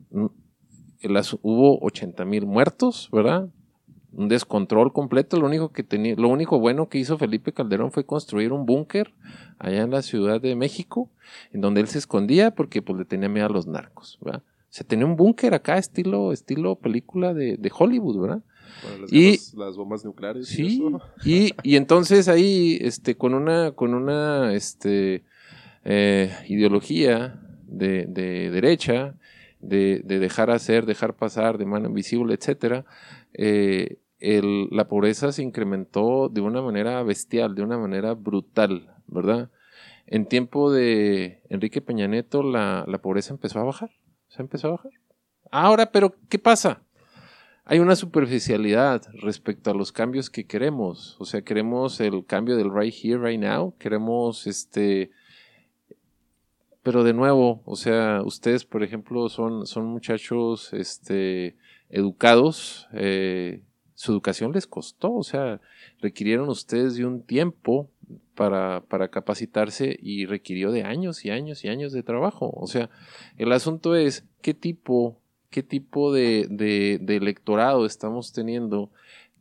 [1.03, 3.49] las, hubo 80 mil muertos, ¿verdad?
[4.17, 5.39] un descontrol completo.
[5.39, 9.13] Lo único que tenía, lo único bueno que hizo Felipe Calderón fue construir un búnker
[9.59, 11.11] allá en la Ciudad de México,
[11.53, 14.43] en donde él se escondía porque pues le tenía miedo a los narcos, ¿verdad?
[14.69, 18.43] Se tenía un búnker acá, estilo, estilo película de, de Hollywood, ¿verdad?
[19.01, 20.49] las, y las bombas nucleares.
[20.49, 20.83] Sí,
[21.25, 25.23] y, y, entonces ahí, este, con una, con una, este,
[25.85, 29.15] eh, ideología de, de derecha,
[29.61, 32.85] de, de, dejar hacer, dejar pasar, de mano invisible, etcétera,
[33.33, 39.51] eh, la pobreza se incrementó de una manera bestial, de una manera brutal, ¿verdad?
[40.07, 43.91] En tiempo de Enrique Peña Nieto la, pobreza empezó a bajar,
[44.29, 44.93] se empezó a bajar.
[45.51, 46.83] Ahora, pero ¿qué pasa?
[47.65, 51.17] Hay una superficialidad respecto a los cambios que queremos.
[51.19, 53.75] O sea, queremos el cambio del right here, right now.
[53.79, 55.11] Queremos este.
[56.85, 61.57] Pero de nuevo, o sea, ustedes, por ejemplo, son, son muchachos este,
[61.89, 63.63] educados, eh,
[63.95, 65.63] su educación les costó, o sea,
[66.03, 67.89] requirieron ustedes de un tiempo
[68.35, 72.53] para, para, capacitarse y requirió de años y años y años de trabajo.
[72.55, 72.91] O sea,
[73.39, 75.19] el asunto es qué tipo,
[75.49, 78.91] qué tipo de, de, de electorado estamos teniendo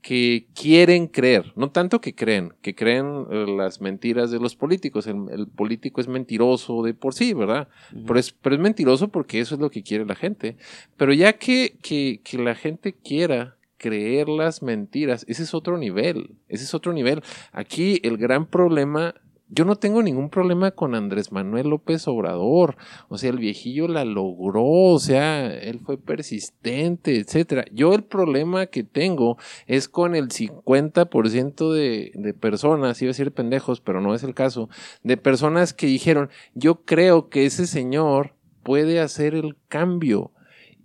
[0.03, 5.07] que quieren creer, no tanto que creen, que creen eh, las mentiras de los políticos.
[5.07, 7.69] El, político es mentiroso de por sí, ¿verdad?
[8.05, 10.57] pero, es, pero es mentiroso porque eso es lo que quiere la gente.
[10.97, 16.31] Pero ya que, que, que la gente quiera creer las mentiras, ese es otro nivel,
[16.49, 17.21] ese es otro nivel.
[17.53, 19.15] Aquí el gran problema,
[19.53, 22.75] yo no tengo ningún problema con Andrés Manuel López Obrador,
[23.07, 27.65] o sea, el viejillo la logró, o sea, él fue persistente, etcétera.
[27.71, 29.37] Yo el problema que tengo
[29.67, 34.33] es con el 50% de, de personas, iba a decir pendejos, pero no es el
[34.33, 34.69] caso,
[35.03, 40.31] de personas que dijeron, yo creo que ese señor puede hacer el cambio.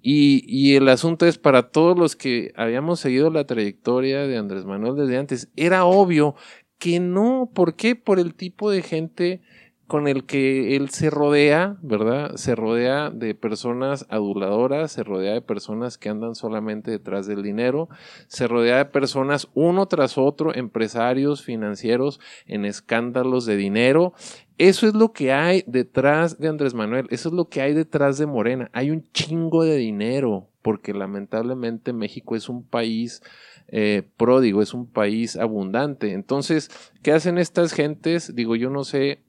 [0.00, 4.64] Y, y, el asunto es para todos los que habíamos seguido la trayectoria de Andrés
[4.64, 6.37] Manuel desde antes, era obvio
[6.78, 7.96] que no, ¿por qué?
[7.96, 9.40] Por el tipo de gente
[9.88, 12.36] con el que él se rodea, ¿verdad?
[12.36, 17.88] Se rodea de personas aduladoras, se rodea de personas que andan solamente detrás del dinero,
[18.26, 24.12] se rodea de personas uno tras otro, empresarios financieros en escándalos de dinero.
[24.58, 28.18] Eso es lo que hay detrás de Andrés Manuel, eso es lo que hay detrás
[28.18, 28.68] de Morena.
[28.74, 33.22] Hay un chingo de dinero, porque lamentablemente México es un país
[33.68, 36.12] eh, pródigo, es un país abundante.
[36.12, 36.70] Entonces,
[37.02, 38.35] ¿qué hacen estas gentes?
[38.35, 39.22] Digo, yo no sé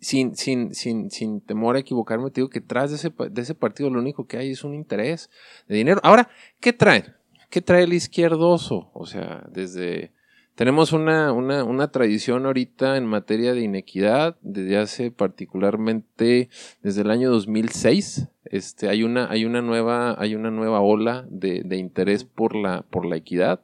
[0.00, 3.54] sin, sin, sin, sin temor a equivocarme, te digo que tras de ese, de ese
[3.54, 5.30] partido lo único que hay es un interés
[5.68, 6.00] de dinero.
[6.02, 6.28] Ahora,
[6.60, 7.14] ¿qué traen?
[7.50, 8.90] ¿Qué trae el izquierdoso?
[8.92, 10.12] O sea, desde...
[10.56, 16.48] Tenemos una, una, una tradición ahorita en materia de inequidad, desde hace particularmente
[16.82, 18.28] desde el año 2006.
[18.46, 22.86] Este, hay, una, hay, una nueva, hay una nueva ola de, de interés por la,
[22.88, 23.60] por la equidad.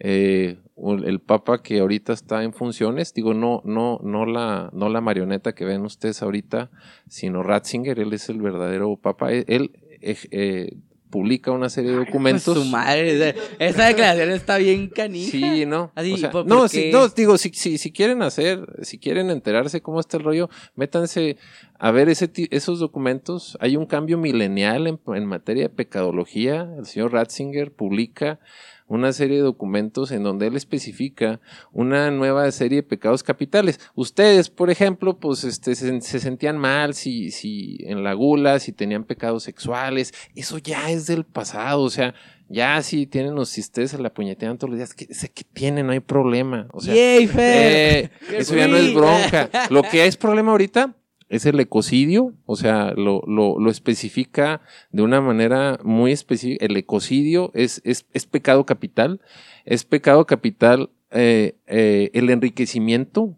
[0.00, 0.58] Eh,
[1.04, 5.54] el Papa que ahorita está en funciones, digo, no, no, no la, no la marioneta
[5.54, 6.70] que ven ustedes ahorita,
[7.08, 9.30] sino Ratzinger, él es el verdadero Papa.
[9.30, 9.70] Él,
[10.02, 10.76] eh,
[11.10, 12.56] publica una serie de documentos.
[12.56, 15.30] Su madre, esa declaración está bien canija.
[15.30, 15.92] Sí, no.
[15.94, 19.30] Así, O sea, ¿por- no, si, no, digo, si, si, si quieren hacer, si quieren
[19.30, 21.36] enterarse cómo está el rollo, métanse
[21.78, 23.56] a ver ese, esos documentos.
[23.60, 26.68] Hay un cambio milenial en, en materia de pecadología.
[26.78, 28.40] El señor Ratzinger publica
[28.88, 31.40] una serie de documentos en donde él especifica
[31.72, 33.80] una nueva serie de pecados capitales.
[33.94, 38.72] Ustedes, por ejemplo, pues este, se, se sentían mal si, si en la gula, si
[38.72, 40.14] tenían pecados sexuales.
[40.34, 42.14] Eso ya es del pasado, o sea,
[42.48, 45.42] ya si tienen o si ustedes se la puñetean todos los días, que, sé que
[45.44, 46.68] tienen, no hay problema.
[46.72, 49.50] O sea, eh, ¡Qué eso ya no es bronca.
[49.70, 50.94] Lo que es problema ahorita
[51.28, 54.60] es el ecocidio, o sea, lo, lo, lo especifica
[54.90, 56.64] de una manera muy específica.
[56.64, 59.20] El ecocidio es, es, es pecado capital,
[59.64, 63.36] es pecado capital eh, eh, el enriquecimiento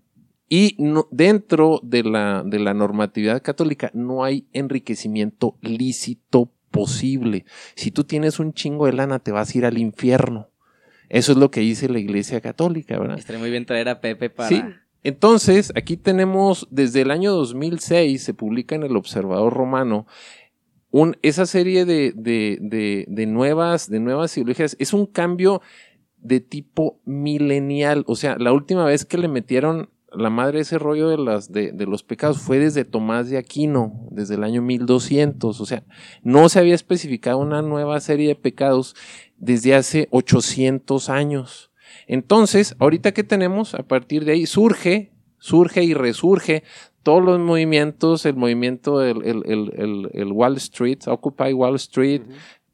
[0.48, 7.44] y no, dentro de la, de la normatividad católica no hay enriquecimiento lícito posible.
[7.74, 10.50] Si tú tienes un chingo de lana, te vas a ir al infierno.
[11.08, 13.18] Eso es lo que dice la Iglesia Católica, ¿verdad?
[13.18, 14.48] Estaría muy bien traer a Pepe para...
[14.50, 14.62] Sí.
[15.02, 20.06] Entonces, aquí tenemos, desde el año 2006, se publica en el Observador Romano,
[21.22, 24.76] esa serie de, de, de, de nuevas, de nuevas ideologías.
[24.78, 25.60] Es un cambio
[26.16, 28.04] de tipo milenial.
[28.06, 31.72] O sea, la última vez que le metieron la madre ese rollo de, las, de,
[31.72, 35.60] de los pecados fue desde Tomás de Aquino, desde el año 1200.
[35.60, 35.84] O sea,
[36.22, 38.96] no se había especificado una nueva serie de pecados
[39.36, 41.67] desde hace 800 años.
[42.08, 46.64] Entonces, ahorita que tenemos, a partir de ahí surge, surge y resurge
[47.02, 52.22] todos los movimientos, el movimiento, el, el, el, el, el Wall Street, Occupy Wall Street,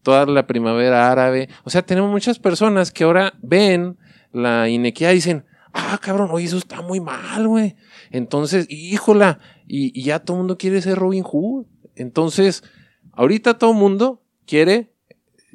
[0.02, 1.48] toda la primavera árabe.
[1.64, 3.98] O sea, tenemos muchas personas que ahora ven
[4.32, 7.74] la inequidad y dicen, ah, cabrón, oye, eso está muy mal, güey.
[8.10, 11.66] Entonces, híjola, y, y ya todo el mundo quiere ser Robin Hood.
[11.96, 12.62] Entonces,
[13.12, 14.92] ahorita todo el mundo quiere,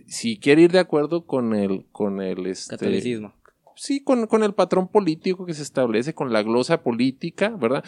[0.07, 3.33] si quiere ir de acuerdo con el, con el, este, Catolicismo.
[3.79, 7.83] Sí, con, con el patrón político que se establece, con la glosa política, ¿verdad?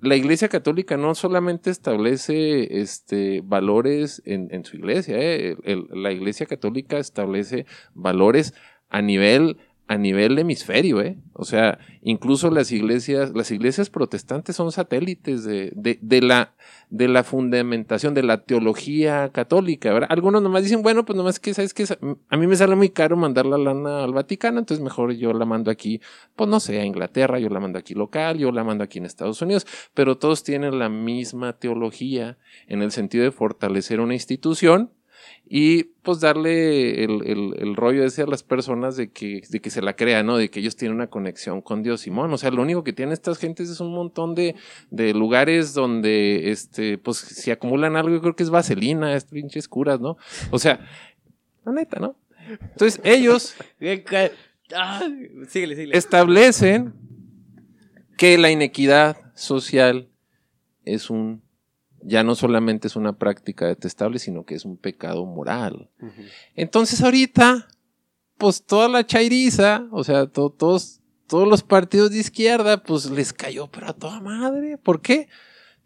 [0.00, 5.56] La Iglesia Católica no solamente establece este, valores en, en su iglesia, ¿eh?
[5.90, 8.54] La Iglesia Católica establece valores
[8.90, 11.18] a nivel, a nivel hemisferio, ¿eh?
[11.34, 16.54] O sea, incluso las iglesias, las iglesias protestantes son satélites de, de, de la,
[16.88, 20.08] de la fundamentación de la teología católica, ¿verdad?
[20.10, 21.84] Algunos nomás dicen, bueno, pues nomás que, ¿sabes que
[22.30, 25.44] A mí me sale muy caro mandar la lana al Vaticano, entonces mejor yo la
[25.44, 26.00] mando aquí,
[26.34, 29.04] pues no sé, a Inglaterra, yo la mando aquí local, yo la mando aquí en
[29.04, 34.90] Estados Unidos, pero todos tienen la misma teología en el sentido de fortalecer una institución
[35.46, 39.70] y pues darle el, el, el rollo ese a las personas de que, de que
[39.70, 40.36] se la crean, ¿no?
[40.36, 42.32] De que ellos tienen una conexión con Dios Simón.
[42.32, 44.56] O sea, lo único que tienen estas gentes es un montón de,
[44.90, 49.68] de lugares donde, este, pues, si acumulan algo, yo creo que es vaselina, es pinches
[49.68, 50.16] curas, ¿no?
[50.50, 50.80] O sea,
[51.64, 52.16] la neta, ¿no?
[52.48, 53.54] Entonces, ellos
[55.92, 56.94] establecen
[58.16, 60.08] que la inequidad social
[60.84, 61.43] es un,
[62.06, 65.90] ya no solamente es una práctica detestable, sino que es un pecado moral.
[66.54, 67.66] Entonces ahorita,
[68.38, 73.32] pues toda la chairiza, o sea, to- todos, todos los partidos de izquierda, pues les
[73.32, 74.76] cayó, pero a toda madre.
[74.78, 75.28] ¿Por qué?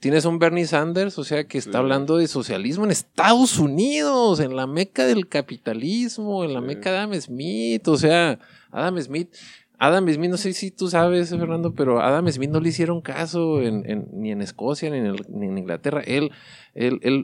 [0.00, 1.76] Tienes un Bernie Sanders, o sea, que está Sí.
[1.78, 6.66] hablando de socialismo en Estados Unidos, en la meca del capitalismo, en la Sí.
[6.66, 8.38] meca de Adam Smith, o sea,
[8.70, 9.35] Adam Smith,
[9.78, 13.60] Adam Smith, no sé si tú sabes, Fernando, pero Adam Smith no le hicieron caso
[13.60, 16.02] ni en Escocia ni en, Inglaterra.
[16.04, 16.32] Él,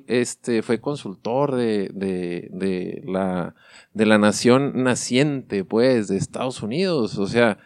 [0.06, 3.54] este, fue consultor de la,
[3.92, 7.18] de la nación naciente, pues, de Estados Unidos.
[7.18, 7.58] O sea,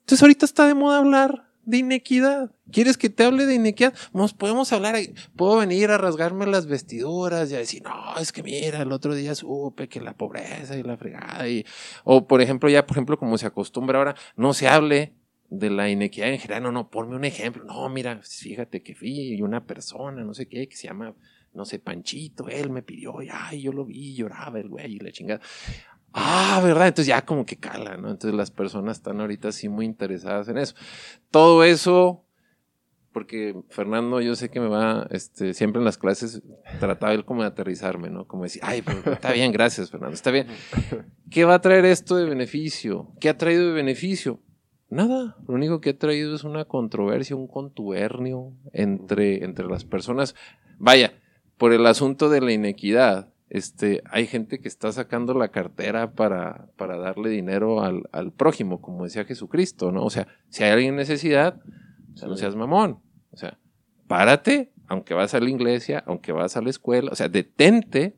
[0.00, 2.54] entonces ahorita está de moda hablar de inequidad.
[2.70, 3.94] ¿Quieres que te hable de inequidad?
[4.12, 4.96] Nos podemos hablar,
[5.36, 9.14] puedo venir a rasgarme las vestiduras y a decir, no, es que mira, el otro
[9.14, 11.64] día supe que la pobreza y la fregada y,
[12.04, 15.14] o por ejemplo, ya, por ejemplo, como se acostumbra ahora, no se hable
[15.50, 19.34] de la inequidad en general, no, no, ponme un ejemplo, no, mira, fíjate que fui
[19.34, 21.14] y una persona, no sé qué, que se llama,
[21.52, 24.98] no sé, Panchito, él me pidió, y ay, yo lo vi, lloraba el güey y
[24.98, 25.42] la chingada.
[26.12, 26.88] Ah, ¿verdad?
[26.88, 28.10] Entonces ya como que cala, ¿no?
[28.10, 30.74] Entonces las personas están ahorita así muy interesadas en eso.
[31.30, 32.24] Todo eso,
[33.12, 36.42] porque Fernando yo sé que me va, este, siempre en las clases
[36.80, 38.26] trataba él como de aterrizarme, ¿no?
[38.26, 40.48] Como decir, ay, pero está bien, gracias Fernando, está bien.
[41.30, 43.12] ¿Qué va a traer esto de beneficio?
[43.18, 44.40] ¿Qué ha traído de beneficio?
[44.90, 50.34] Nada, lo único que ha traído es una controversia, un contubernio entre, entre las personas.
[50.78, 51.14] Vaya,
[51.56, 56.70] por el asunto de la inequidad, este, hay gente que está sacando la cartera para,
[56.78, 60.04] para darle dinero al, al prójimo, como decía Jesucristo, ¿no?
[60.04, 61.60] O sea, si hay alguien en necesidad,
[62.14, 63.00] o sea, no seas mamón.
[63.30, 63.58] O sea,
[64.06, 68.16] párate, aunque vas a la iglesia, aunque vas a la escuela, o sea, detente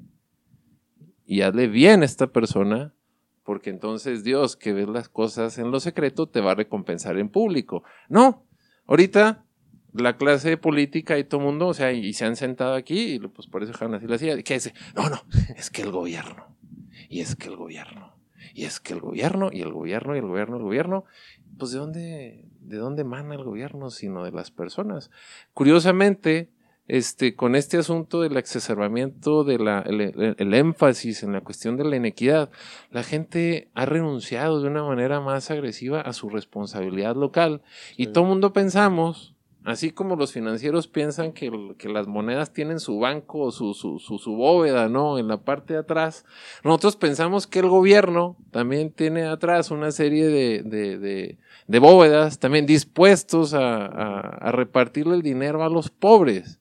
[1.27, 2.95] y hazle bien a esta persona,
[3.43, 7.29] porque entonces Dios, que ve las cosas en lo secreto, te va a recompensar en
[7.29, 7.83] público.
[8.09, 8.47] No,
[8.87, 9.45] ahorita
[9.95, 13.19] la clase política y todo el mundo, o sea, y, se han sentado aquí, y
[13.21, 14.75] pues por eso dejaron así la silla, ¿qué dice?
[14.95, 15.23] No, no,
[15.57, 16.57] es que el gobierno,
[17.09, 18.15] y es que el gobierno,
[18.55, 21.05] y es que el gobierno, y el gobierno, y el gobierno, el gobierno,
[21.59, 25.11] pues de dónde, de dónde mana el gobierno, sino de las personas.
[25.53, 26.51] Curiosamente,
[26.87, 31.97] este, con este asunto del exacerbamiento, del de el, énfasis en la cuestión de la
[31.97, 32.51] inequidad,
[32.91, 37.63] la gente ha renunciado de una manera más agresiva a su responsabilidad local
[37.97, 39.34] y todo el mundo pensamos,
[39.65, 43.99] así como los financieros piensan que, que las monedas tienen su banco o su, su,
[43.99, 45.19] su, bóveda, ¿no?
[45.19, 46.25] En la parte de atrás,
[46.63, 52.67] nosotros pensamos que el gobierno también tiene atrás una serie de, de, de, bóvedas también
[52.67, 56.61] dispuestos a, a, a repartirle el dinero a los pobres.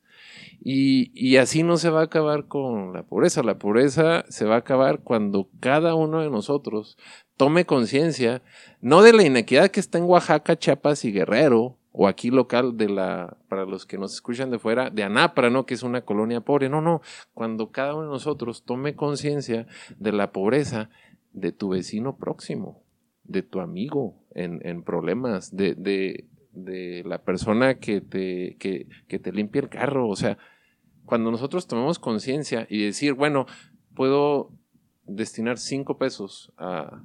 [0.65, 3.43] Y, así no se va a acabar con la pobreza.
[3.43, 6.97] La pobreza se va a acabar cuando cada uno de nosotros
[7.35, 8.41] tome conciencia,
[8.79, 12.89] no de la inequidad que está en Oaxaca, Chiapas y Guerrero, o aquí local de
[12.89, 15.65] la, para los que nos escuchan de fuera, de Anapra, ¿no?
[15.65, 16.67] Que es una colonia pobre.
[16.67, 17.01] No, no.
[17.33, 19.67] Cuando cada uno de nosotros tome conciencia
[19.97, 20.89] de la pobreza
[21.31, 22.83] de tu vecino próximo,
[23.23, 29.61] de tu amigo en, problemas, de, de, la persona que te, que, que te limpia
[29.61, 30.09] el carro.
[30.09, 30.37] O sea,
[31.05, 33.45] cuando nosotros tomamos conciencia y decir, bueno,
[33.95, 34.51] puedo
[35.05, 37.03] destinar cinco pesos a,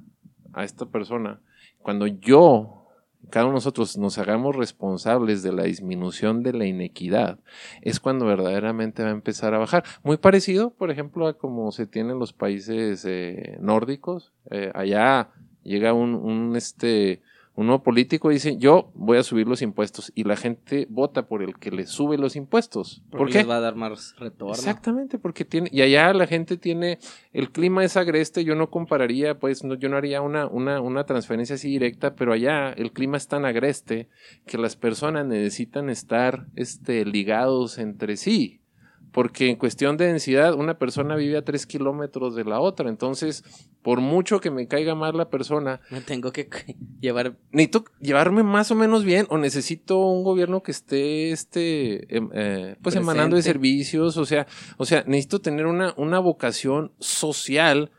[0.63, 1.41] esta persona,
[1.77, 2.78] cuando yo,
[3.29, 7.39] cada uno de nosotros nos hagamos responsables de la disminución de la inequidad,
[7.81, 9.83] es cuando verdaderamente va a empezar a bajar.
[10.03, 14.31] Muy parecido, por ejemplo, a como se tiene en los países eh, nórdicos.
[14.49, 15.29] Eh, allá
[15.63, 17.21] llega un, un este,
[17.59, 21.43] un nuevo político dice, yo voy a subir los impuestos y la gente vota por
[21.43, 23.03] el que le sube los impuestos.
[23.11, 23.39] ¿Por qué?
[23.39, 24.55] Les va a dar más retorno.
[24.55, 26.99] Exactamente, porque tiene, y allá la gente tiene,
[27.33, 31.03] el clima es agreste, yo no compararía, pues no, yo no haría una, una, una
[31.03, 34.07] transferencia así directa, pero allá el clima es tan agreste
[34.45, 38.58] que las personas necesitan estar este, ligados entre sí
[39.11, 43.43] porque en cuestión de densidad una persona vive a tres kilómetros de la otra, entonces
[43.81, 46.49] por mucho que me caiga mal la persona, me tengo que
[46.99, 52.29] llevar, necesito llevarme más o menos bien o necesito un gobierno que esté, este, em,
[52.33, 54.47] eh, pues emanando de servicios, o sea,
[54.77, 57.91] o sea, necesito tener una, una vocación social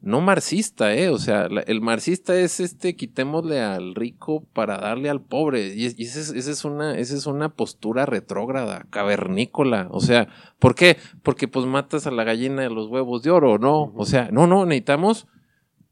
[0.00, 1.08] no marxista, ¿eh?
[1.08, 5.74] O sea, el marxista es este, quitémosle al rico para darle al pobre.
[5.74, 9.88] Y, esa, es, una, esa es una postura retrógrada, cavernícola.
[9.90, 10.28] O sea,
[10.58, 10.96] ¿por qué?
[11.22, 13.92] Porque pues matas a la gallina de los huevos de oro, ¿no?
[13.96, 15.26] O sea, no, no, necesitamos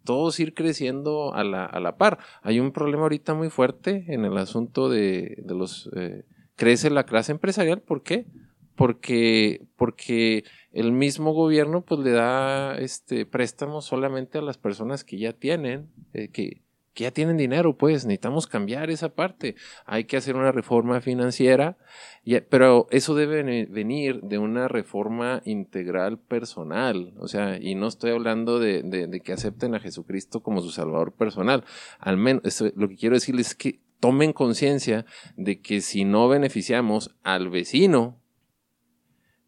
[0.05, 2.19] todos ir creciendo a la, a la par.
[2.43, 5.91] Hay un problema ahorita muy fuerte en el asunto de, de los...
[5.97, 8.27] Eh, crece la clase empresarial, ¿por qué?
[8.77, 10.45] Porque, porque
[10.77, 15.89] el mismo gobierno pues le da este préstamos solamente a las personas que ya tienen,
[16.13, 16.61] eh, que,
[16.93, 19.55] que, ya tienen dinero, pues necesitamos cambiar esa parte.
[19.87, 21.79] Hay que hacer una reforma financiera,
[22.51, 28.59] pero eso debe venir de una reforma integral personal, o sea, y no estoy hablando
[28.59, 31.65] de, que acepten a Jesucristo como su Salvador personal.
[31.99, 35.07] Al menos, lo que quiero decirles es que tomen conciencia
[35.39, 38.21] de que si no beneficiamos al vecino,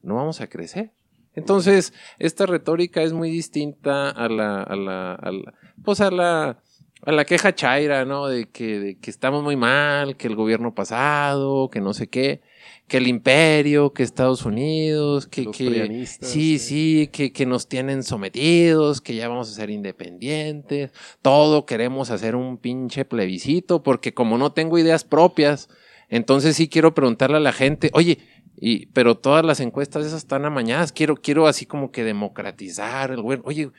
[0.01, 0.98] no vamos a crecer.
[1.39, 6.63] Entonces, esta retórica es muy distinta a la, a la, a la pues a la,
[7.03, 8.27] a la queja chaira, ¿no?
[8.27, 12.43] De que, de que estamos muy mal, que el gobierno pasado, que no sé qué,
[12.89, 19.01] que el imperio, que Estados Unidos, que, que sí, sí, que, que nos tienen sometidos,
[19.01, 20.91] que ya vamos a ser independientes,
[21.23, 25.69] todo queremos hacer un pinche plebiscito, porque como no tengo ideas propias,
[26.09, 28.19] entonces sí quiero preguntarle a la gente, oye,
[28.61, 30.93] y, pero todas las encuestas esas están amañadas.
[30.93, 33.45] Quiero, quiero así como que democratizar el gobierno.
[33.47, 33.71] Oye,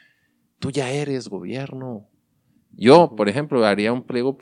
[0.60, 2.08] tú ya eres gobierno.
[2.72, 4.38] Yo, por ejemplo, haría un pliego,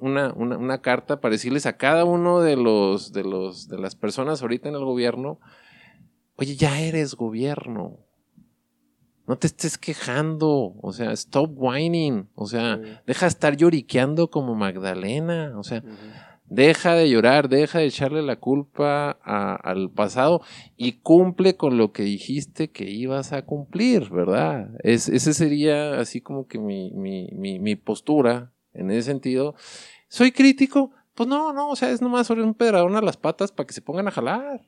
[0.00, 3.94] una, una, una, carta para decirles a cada uno de los, de los, de las
[3.94, 5.38] personas ahorita en el gobierno,
[6.36, 7.98] oye, ya eres gobierno.
[9.26, 14.54] No te estés quejando, o sea, stop whining, o sea, deja de estar lloriqueando como
[14.54, 15.82] Magdalena, o sea,
[16.46, 20.42] Deja de llorar, deja de echarle la culpa al pasado
[20.76, 24.68] y cumple con lo que dijiste que ibas a cumplir, ¿verdad?
[24.80, 29.54] Es, ese sería así como que mi, mi, mi, mi, postura en ese sentido.
[30.08, 30.90] ¿Soy crítico?
[31.14, 33.72] Pues no, no, o sea, es nomás sobre un pedradón a las patas para que
[33.72, 34.62] se pongan a jalar.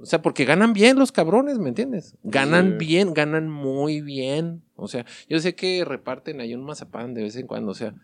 [0.00, 2.16] O sea, porque ganan bien los cabrones, ¿me entiendes?
[2.24, 4.64] Ganan bien, ganan muy bien.
[4.74, 7.94] O sea, yo sé que reparten ahí un mazapán de vez en cuando, o sea,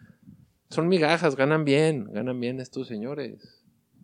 [0.71, 3.55] son migajas, ganan bien, ganan bien estos señores.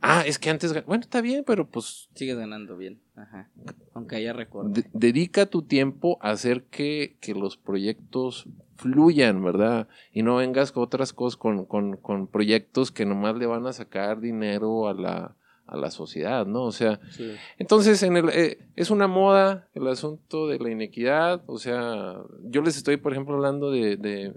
[0.01, 0.85] Ah, es que antes.
[0.85, 2.09] Bueno, está bien, pero pues.
[2.15, 3.01] Sigues ganando bien.
[3.17, 3.49] Ajá.
[3.95, 4.83] Aunque haya recorte.
[4.83, 8.47] de- dedica tu tiempo a hacer que, que los proyectos
[8.77, 9.89] fluyan, ¿verdad?
[10.13, 13.73] Y no vengas con otras cosas, con, con, con proyectos que nomás le van a
[13.73, 15.37] sacar dinero a la,
[15.67, 16.65] a la sociedad, ¿no?
[16.65, 17.33] O sea, Sí.
[17.59, 22.61] entonces en el, eh, es una moda el asunto de la inequidad, o sea, yo
[22.63, 24.33] les estoy, por ejemplo, hablando de, de-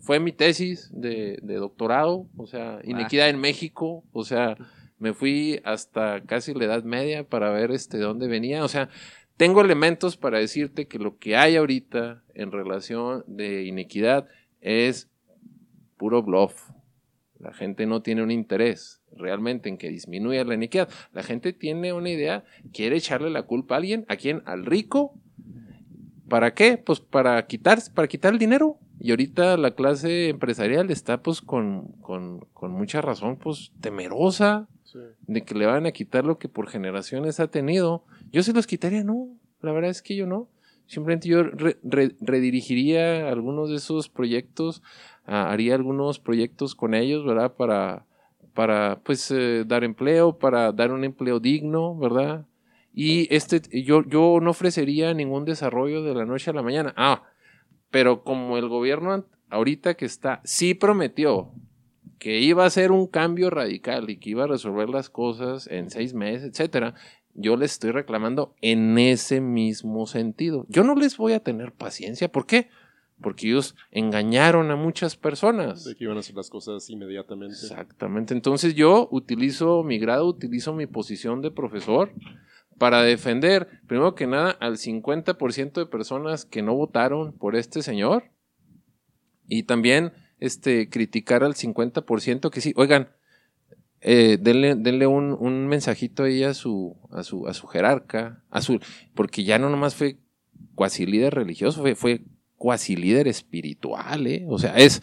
[0.00, 4.56] fue mi tesis de, de doctorado, o sea, inequidad en México, o sea,
[4.98, 8.88] me fui hasta casi la Edad Media para ver este dónde venía, o sea,
[9.36, 14.26] tengo elementos para decirte que lo que hay ahorita en relación de inequidad
[14.60, 15.08] es
[15.96, 16.70] puro bluff.
[17.38, 20.88] La gente no tiene un interés realmente en que disminuya la inequidad.
[21.12, 24.42] La gente tiene una idea, quiere echarle la culpa a alguien, ¿a quién?
[24.46, 25.14] Al rico.
[26.28, 26.78] ¿Para qué?
[26.78, 28.78] Pues para quitar, para quitar el dinero.
[28.98, 34.98] Y ahorita la clase empresarial está pues con, con, con mucha razón pues temerosa Sí.
[35.26, 38.04] de que le van a quitar lo que por generaciones ha tenido.
[38.30, 39.28] Yo se los quitaría, no.
[39.62, 40.48] La verdad es que yo no.
[40.86, 44.82] Simplemente yo re- re- redirigiría algunos de esos proyectos,
[45.24, 47.54] ah, haría algunos proyectos con ellos, ¿verdad?
[47.54, 48.04] Para,
[48.54, 52.46] para pues, eh, dar empleo, para dar un empleo digno, ¿verdad?
[52.94, 56.92] Y este, yo, yo no ofrecería ningún desarrollo de la noche a la mañana.
[56.96, 57.24] Ah,
[57.90, 61.52] pero como el gobierno ahorita que está, sí prometió
[62.18, 65.90] que iba a ser un cambio radical y que iba a resolver las cosas en
[65.90, 66.94] seis meses, etcétera,
[67.34, 70.64] yo les estoy reclamando en ese mismo sentido.
[70.68, 72.30] Yo no les voy a tener paciencia.
[72.30, 72.68] ¿Por qué?
[73.22, 75.84] Porque ellos engañaron a muchas personas.
[75.84, 77.54] De que iban a hacer las cosas inmediatamente.
[77.54, 78.34] Exactamente.
[78.34, 82.12] Entonces yo utilizo mi grado, utilizo mi posición de profesor
[82.78, 88.24] para defender, primero que nada, al 50% de personas que no votaron por este señor
[89.46, 93.10] y también este, criticar al 50% que sí, oigan,
[94.00, 98.60] eh, denle, denle un, un mensajito ahí a su, a su, a su jerarca, a
[98.60, 98.80] su,
[99.14, 100.18] porque ya no nomás fue
[100.74, 102.24] cuasi líder religioso, fue, fue
[102.62, 104.46] cuasi líder espiritual, ¿eh?
[104.48, 105.02] O sea, es,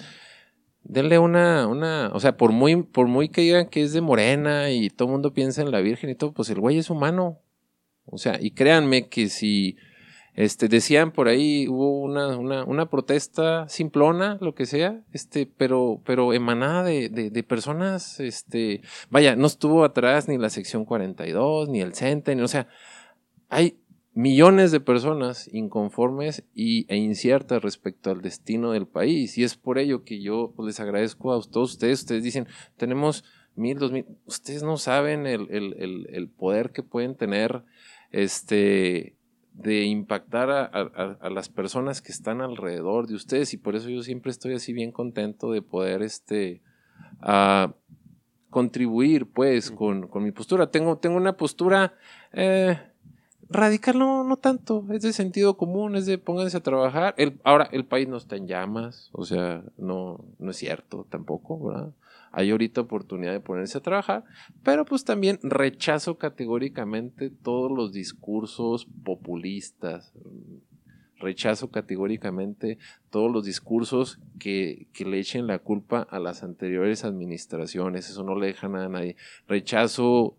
[0.81, 4.71] denle una, una, o sea, por muy, por muy que digan que es de morena
[4.71, 7.41] y todo el mundo piensa en la Virgen y todo, pues el güey es humano.
[8.05, 9.75] O sea, y créanme que si,
[10.35, 16.01] este, decían por ahí, hubo una, una, una protesta simplona, lo que sea, este, pero,
[16.05, 21.81] pero emanada de, de, personas, este, vaya, no estuvo atrás ni la sección 42, ni
[21.81, 22.69] el CENTE, o sea,
[23.49, 23.81] hay
[24.13, 29.37] millones de personas inconformes y, e inciertas respecto al destino del país.
[29.37, 31.99] Y es por ello que yo pues, les agradezco a todos ustedes.
[31.99, 32.47] Ustedes dicen,
[32.77, 33.23] tenemos
[33.55, 34.05] mil, dos mil.
[34.25, 37.63] Ustedes no saben el, el, el, el poder que pueden tener
[38.11, 39.15] este,
[39.53, 43.53] de impactar a, a, a, las personas que están alrededor de ustedes.
[43.53, 46.61] Y por eso yo siempre estoy así bien contento de poder este,
[48.49, 50.71] contribuir pues con, con mi postura.
[50.71, 51.93] Tengo, tengo una postura...
[52.33, 52.77] Eh,
[53.49, 57.15] radical no, no tanto, es de sentido común, es de pónganse a trabajar.
[57.17, 61.67] El, ahora, el país no está en llamas, o sea, no, no es cierto tampoco,
[61.67, 61.93] ¿verdad?
[62.31, 64.23] Hay ahorita oportunidad de ponerse a trabajar,
[64.63, 70.13] pero pues también rechazo categóricamente todos los discursos populistas.
[71.17, 72.77] Rechazo categóricamente
[73.09, 78.09] todos los discursos que, que le echen la culpa a las anteriores administraciones.
[78.09, 79.17] Eso no le deja nada a nadie.
[79.47, 80.37] Rechazo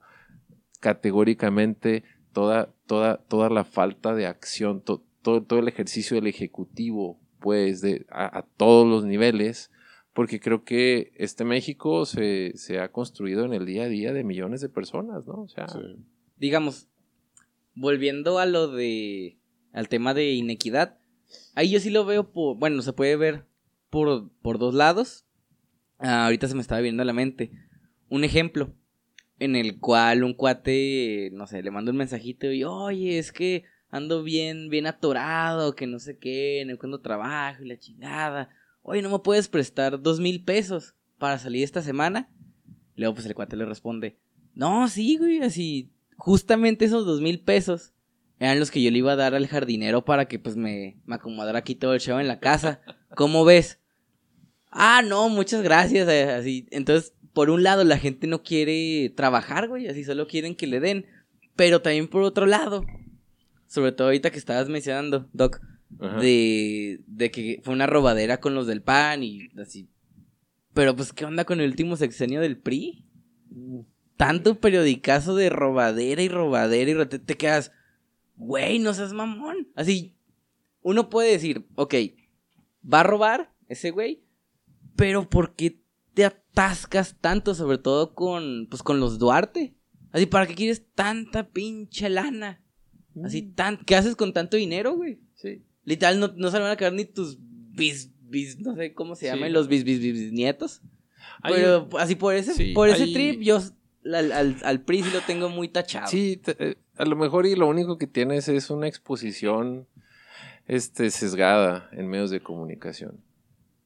[0.79, 7.21] categóricamente toda, toda, toda la falta de acción, to, todo, todo el ejercicio del Ejecutivo,
[7.39, 9.71] pues, de, a, a, todos los niveles,
[10.13, 14.25] porque creo que este México se, se, ha construido en el día a día de
[14.25, 15.43] millones de personas, ¿no?
[15.43, 15.79] O sea, Sí.
[16.37, 16.89] Digamos,
[17.77, 19.39] volviendo a lo de.
[19.73, 20.99] al tema de inequidad,
[21.55, 22.57] ahí yo sí lo veo por.
[22.57, 23.45] Bueno, se puede ver
[23.89, 25.27] por, por dos lados.
[25.99, 27.53] Ah, ahorita se me estaba viendo a la mente.
[28.09, 28.75] Un ejemplo
[29.41, 33.65] en el cual un cuate, no sé, le mando un mensajito y, oye, es que
[33.89, 38.51] ando bien, bien atorado, que no sé qué, no encuentro trabajo y la chingada.
[38.83, 42.31] Oye, ¿no me puedes prestar dos mil pesos para salir esta semana?
[42.97, 44.19] Luego, pues el cuate le responde,
[44.55, 47.95] no, sí, güey, así, justamente esos dos mil pesos
[48.39, 51.15] eran los que yo le iba a dar al jardinero para que, pues, me, me
[51.15, 52.83] acomodara aquí todo el show en la casa.
[53.15, 53.81] ¿Cómo ves?
[54.71, 59.69] Ah, no, muchas gracias, eh, así, entonces por un lado la gente no quiere trabajar,
[59.69, 61.07] güey, así solo quieren que le den.
[61.57, 62.85] Pero también por otro lado,
[63.67, 65.61] sobre todo ahorita que estabas mencionando, Doc,
[65.91, 69.89] de, de, que fue una robadera con los del PAN y así.
[70.73, 73.05] Pero pues, ¿qué onda con el último sexenio del PRI?
[74.17, 77.73] Tanto periodicazo de robadera y robadera y te, te quedas,
[78.37, 79.69] güey, no seas mamón.
[79.75, 80.15] Así,
[80.83, 81.95] uno puede decir, ok,
[82.83, 84.23] va a robar ese güey,
[84.97, 85.81] pero ¿por qué
[86.15, 89.75] te atascas tanto, sobre todo con, pues, con los Duarte?
[90.13, 92.63] Así, ¿para qué quieres tanta pinche lana?
[93.25, 95.21] Así, tan, ¿qué haces con tanto dinero, güey?
[95.35, 95.63] Sí.
[95.85, 99.27] Literal, no, no se van a quedar ni tus bis, bis, no sé cómo se
[99.27, 99.33] Sí.
[99.33, 100.83] llaman, los bis, bis, bis, nietos.
[101.43, 103.61] Hay Pero así por ese, sí, por ese hay- trip, yo
[104.05, 106.07] al, al, al PRI sí lo tengo muy tachado.
[106.09, 109.87] Sí, eh, a lo mejor y lo único que tienes es una exposición
[110.67, 113.21] este, sesgada en medios de comunicación.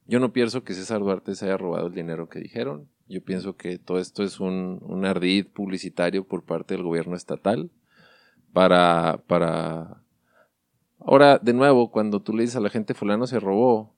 [0.07, 2.89] Yo no pienso que César Duarte se haya robado el dinero que dijeron.
[3.09, 7.71] Yo pienso que todo esto es un, un ardid publicitario por parte del gobierno estatal
[8.53, 10.03] para, para...
[11.01, 13.95] Ahora, de nuevo, cuando tú le dices a la gente fulano se robó,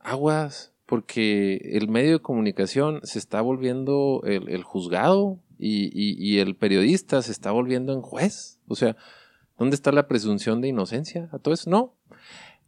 [0.00, 6.54] aguas, porque el medio de comunicación se está volviendo el, el juzgado y, y- el
[6.56, 8.58] periodista se está volviendo en juez.
[8.68, 8.96] O sea,
[9.58, 11.68] ¿dónde está la presunción de inocencia a todo eso?
[11.68, 11.94] No.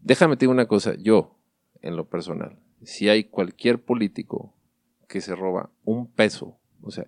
[0.01, 1.37] Déjame digo una cosa, yo,
[1.83, 4.55] en lo personal, si hay cualquier político
[5.09, 7.07] que se roba un peso, o sea,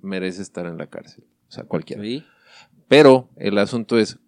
[0.00, 1.24] merece estar en la cárcel.
[1.48, 2.02] O sea, cualquiera.
[2.02, 2.24] Sí.
[2.88, 4.18] Pero el asunto es,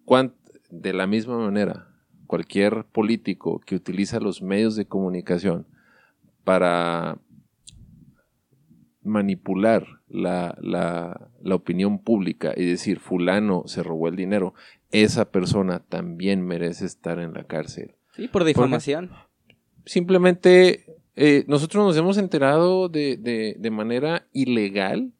[0.69, 1.87] de la misma manera,
[2.27, 5.67] cualquier político que utiliza los medios de comunicación
[6.43, 7.19] para
[9.03, 14.53] manipular la, la- la opinión pública y decir fulano se robó el dinero,
[14.91, 17.95] esa persona también merece estar en la cárcel.
[18.15, 19.09] Sí, por difamación.
[19.85, 25.11] Simplemente eh, nosotros nos hemos enterado de, de- de manera ilegal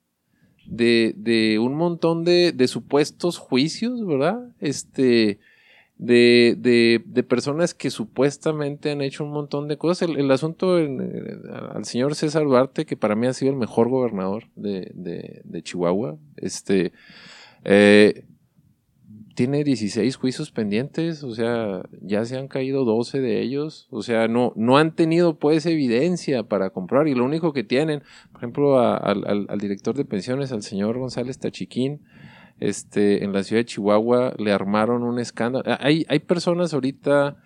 [0.65, 4.39] de, de un montón de, supuestos juicios, ¿verdad?
[4.59, 5.39] Este,
[5.97, 10.09] de, de- de personas que supuestamente han hecho un montón de cosas.
[10.09, 11.37] El, asunto eh,
[11.73, 15.61] al señor César Duarte, que para mí ha sido el mejor gobernador de, de- de
[15.63, 16.93] Chihuahua, este,
[17.65, 18.23] eh,
[19.41, 24.27] tiene 16 juicios pendientes, o sea, ya se han caído 12 de ellos, o sea,
[24.27, 28.79] no, no han tenido pues evidencia para comprobar y lo único que tienen, por ejemplo,
[28.79, 32.01] al, director de pensiones, al señor González Tachiquín,
[32.59, 35.65] este, en la ciudad de Chihuahua le armaron un escándalo.
[35.65, 37.37] Ah, Hay, hay personas ahorita,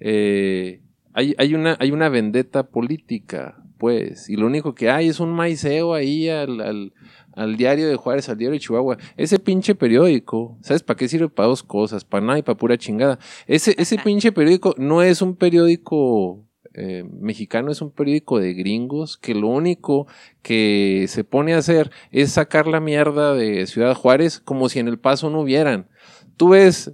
[0.00, 0.82] eh,
[1.14, 5.32] hay, hay, una, hay una vendetta política, pues, y lo único que hay es un
[5.32, 6.92] maiceo ahí al,
[7.34, 8.98] al diario de Juárez, al diario de Chihuahua.
[9.16, 11.28] Ese pinche periódico, ¿sabes para qué sirve?
[11.28, 13.18] Para dos cosas, para nada y para pura chingada.
[13.46, 19.16] Ese, ese pinche periódico no es un periódico eh, mexicano, es un periódico de gringos
[19.16, 20.06] que lo único
[20.42, 24.88] que se pone a hacer es sacar la mierda de Ciudad Juárez como si en
[24.88, 25.88] el paso no hubieran.
[26.36, 26.92] Tú ves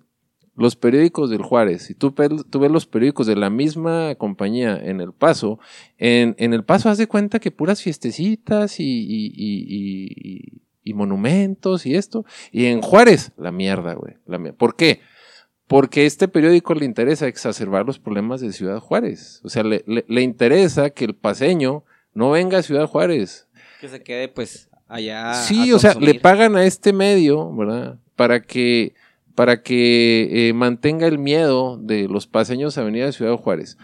[0.57, 4.77] los periódicos del Juárez y tú, ves- tú ves los periódicos de la misma compañía
[4.77, 5.59] en El Paso,
[5.99, 11.87] en, en El Paso haz de cuenta que puras fiestecitas y, y- y- y- monumentos
[11.87, 14.15] y esto, y en Juárez, la mierda, güey.
[14.27, 15.01] la ¿Por qué?
[15.67, 19.41] Porque a este periódico le interesa exacerbar los problemas de Ciudad Juárez.
[19.45, 23.49] O sea, le, le- le interesa que el paseño no venga a Ciudad Juárez.
[23.81, 25.33] Que se quede, pues, allá.
[25.35, 27.99] Sí, a o sea, le pagan a este medio, ¿verdad?
[28.15, 28.95] Para que,
[29.35, 33.79] para que eh, mantenga el miedo de los paseños a venir a Ciudad Juárez.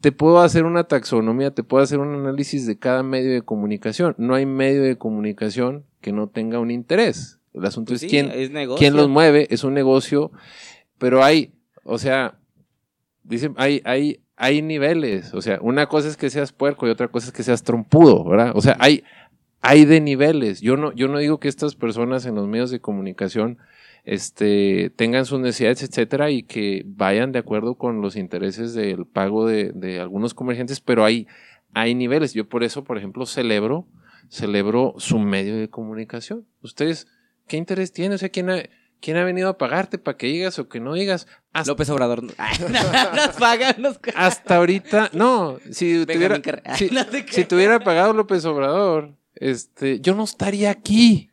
[0.00, 4.14] Te puedo hacer una taxonomía, te puedo hacer un análisis de cada medio de comunicación.
[4.18, 7.38] No hay medio de comunicación que no tenga un interés.
[7.54, 10.30] El asunto Pues es sí, quién, es quién los mueve, es un negocio,
[10.98, 11.52] pero hay,
[11.82, 12.38] o sea,
[13.24, 17.08] dicen, hay, hay, hay niveles, o sea, una cosa es que seas puerco y otra
[17.08, 18.52] cosa es que seas trompudo, ¿verdad?
[18.54, 19.02] O sea, hay,
[19.60, 20.60] hay de niveles.
[20.60, 23.58] Yo no, yo no digo que estas personas en los medios de comunicación
[24.08, 29.46] este, tengan sus necesidades, etcétera, y que vayan de acuerdo con los intereses del pago
[29.46, 31.26] de, de algunos comerciantes, pero hay,
[31.74, 32.32] hay niveles.
[32.32, 33.86] Yo por eso, por ejemplo, celebro,
[34.30, 36.46] celebro su medio de comunicación.
[36.62, 37.06] Ustedes,
[37.46, 38.14] ¿qué interés tienen?
[38.14, 38.62] O sea, ¿quién ha,
[39.02, 41.26] quién ha venido a pagarte para que digas o que no digas?
[41.52, 42.24] Hasta, López Obrador.
[42.38, 42.56] Ay,
[43.14, 46.40] nos pagan, nos hasta ahorita, no, si tuviera,
[46.76, 51.27] si, tuviera pagado López Obrador, este, yo no estaría aquí.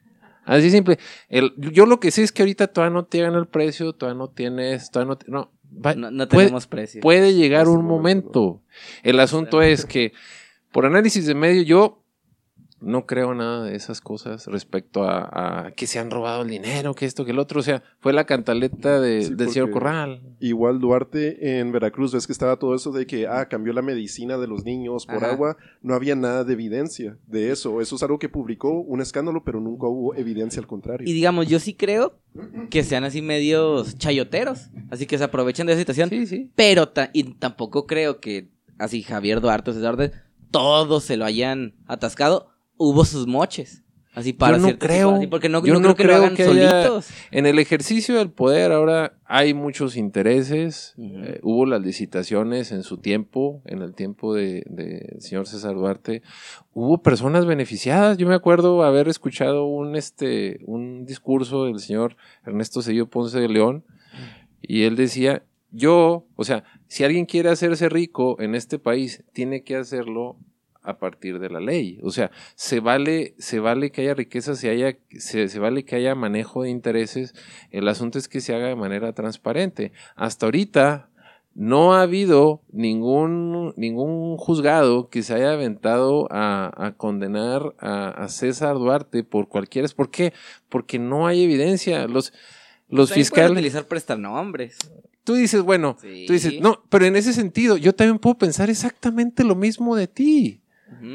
[0.46, 0.98] Así simple.
[1.28, 4.30] El, yo lo que sé es que ahorita todavía no tienen el precio, todavía no
[4.30, 5.52] tienes, todavía no, no,
[5.86, 7.02] va- No, no puede- tenemos precio.
[7.02, 8.62] puede llegar un momento.
[9.04, 10.14] El asunto es que,
[10.72, 12.05] por análisis de medio, yo
[12.86, 16.93] no creo nada de esas cosas respecto a, a que se han robado el dinero,
[16.93, 17.59] que esto, que el otro.
[17.59, 20.21] O sea, fue la cantaleta de- Sí, del señor Corral.
[20.39, 24.38] Igual Duarte en Veracruz, ves que estaba todo eso de que, ah, cambió la medicina
[24.38, 25.31] de los niños por Ajá.
[25.31, 25.57] agua.
[25.81, 27.81] No había nada de evidencia de eso.
[27.81, 31.07] Eso es algo que publicó un escándalo, pero nunca hubo evidencia al contrario.
[31.09, 32.19] Y digamos, yo sí creo
[32.69, 34.69] que sean así medios chayoteros.
[34.91, 36.09] Así que se aprovechen de esa situación.
[36.09, 36.51] Sí, sí.
[36.55, 40.15] Pero ta- y tampoco creo que así Javier Duarte o César Duarte
[40.51, 42.49] todos se lo hayan atascado.
[42.78, 43.82] Hubo sus moches.
[44.13, 45.15] Así para Yo no creo.
[45.15, 47.09] así, porque no, Yo no creo que lo hagan que haya- solitos.
[47.32, 52.95] En el ejercicio del poder ahora hay muchos intereses, eh, hubo las licitaciones en su
[52.97, 56.21] tiempo, en el tiempo del de, señor César Duarte,
[56.73, 58.17] hubo personas beneficiadas.
[58.17, 62.15] Yo me acuerdo haber escuchado un, este, un discurso del señor
[62.45, 63.84] Ernesto Cedillo Ponce de León
[64.61, 69.61] y él decía, yo, o sea, si alguien quiere hacerse rico en este país, tiene
[69.63, 70.38] que hacerlo
[70.86, 71.99] a partir de la ley.
[72.03, 75.95] O sea, se vale, se vale que haya riqueza, se, haya, se, se vale que
[75.95, 77.33] haya manejo de intereses.
[77.71, 79.91] El asunto es que se haga de manera transparente.
[80.15, 81.09] Hasta ahorita
[81.53, 88.27] no ha habido ningún, ningún juzgado que se haya aventado a, a condenar a, a
[88.27, 89.88] César Duarte por cualquiera.
[89.95, 90.33] ¿Por qué?
[90.69, 92.07] Porque no hay evidencia.
[92.07, 92.33] Los,
[92.89, 93.51] los También pueden fiscales.
[93.51, 94.77] utilizar prestanombres.
[95.23, 96.25] Tú dices, bueno, Sí.
[96.27, 100.07] tú dices, no, pero en ese sentido, yo también puedo pensar exactamente lo mismo de
[100.07, 100.61] ti.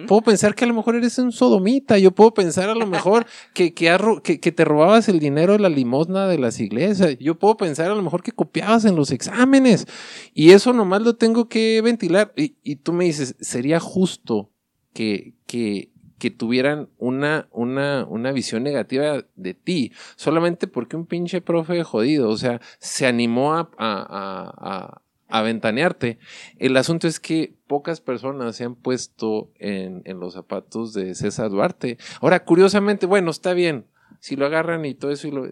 [0.08, 1.96] Puedo pensar que a lo mejor eres un sodomita.
[1.98, 6.26] Yo puedo pensar a lo mejor que, que, te robabas el dinero de la limosna
[6.26, 7.16] de las iglesias.
[7.18, 9.86] Yo puedo pensar a lo mejor que copiabas en los exámenes.
[10.34, 12.32] Y eso nomás lo tengo que ventilar.
[12.36, 14.50] Y, y tú me dices, ¿sería justo
[14.92, 19.92] que, que, que tuvieran una, una, una visión negativa de ti?
[20.16, 26.18] Solamente porque un pinche profe jodido, o sea, se animó a, a, a, a- ventanearte.
[26.58, 31.50] El asunto es que pocas personas se han puesto en, en los zapatos de César
[31.50, 31.98] Duarte.
[32.20, 33.86] Ahora, curiosamente, bueno, está bien,
[34.20, 35.46] si lo agarran y todo eso, y lo...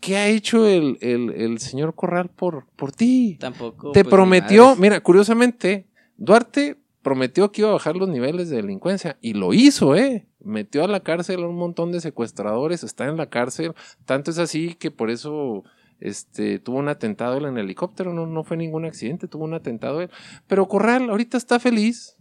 [0.00, 3.36] ¿qué ha hecho el, el- el señor Corral por, por ti?
[3.38, 3.92] Tampoco.
[3.92, 9.18] Te pues, prometió, mira, curiosamente, Duarte prometió que iba a bajar los niveles de delincuencia
[9.20, 10.26] y lo hizo, ¿eh?
[10.42, 13.72] Metió a la cárcel a un montón de secuestradores, está en la cárcel,
[14.06, 15.64] tanto es así que por eso
[16.00, 20.10] este, tuvo un atentado en helicóptero, no, no fue ningún accidente, tuvo un atentado él.
[20.46, 22.16] Pero Corral ahorita está feliz,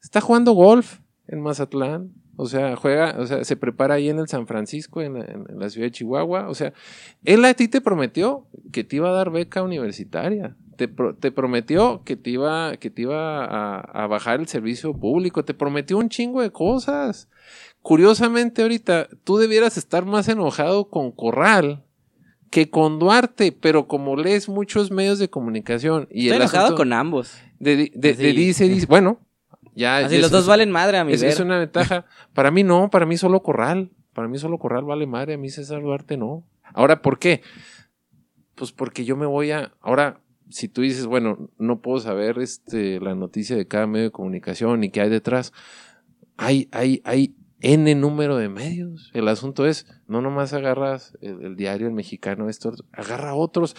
[0.00, 4.28] está jugando golf en Mazatlán, o sea, juega, o sea, se prepara ahí en el
[4.28, 6.72] San Francisco, en la, ciudad de Chihuahua, o sea,
[7.24, 10.56] él a ti te prometió que te iba a dar beca universitaria.
[10.76, 15.44] Te prometió que te iba, que te iba a, a bajar el servicio público.
[15.44, 17.28] Te prometió un chingo de cosas.
[17.82, 21.84] Curiosamente, ahorita tú debieras estar más enojado con Corral
[22.52, 26.76] que con Duarte, pero como lees muchos medios de comunicación y Estoy el enojado asunto
[26.82, 27.34] con ambos.
[27.58, 29.18] de, de- dice, dice, bueno,
[29.74, 31.30] ya Así es- los dos es- valen madre a mi es, ver.
[31.30, 32.04] es una ventaja.
[32.34, 33.90] Para mí no, para mí solo Corral.
[34.12, 36.44] Para mí solo Corral vale madre, a mí César Duarte no.
[36.74, 37.40] Ahora, ¿por qué?
[38.54, 39.72] Pues porque yo me voy a...
[39.80, 44.10] Ahora, si tú dices, bueno, no puedo saber este, la noticia de cada medio de
[44.10, 45.54] comunicación y qué hay detrás,
[46.36, 49.10] hay, hay, hay N número de medios.
[49.14, 53.76] El asunto es, no nomás agarras el, diario, el mexicano, esto, agarra otros,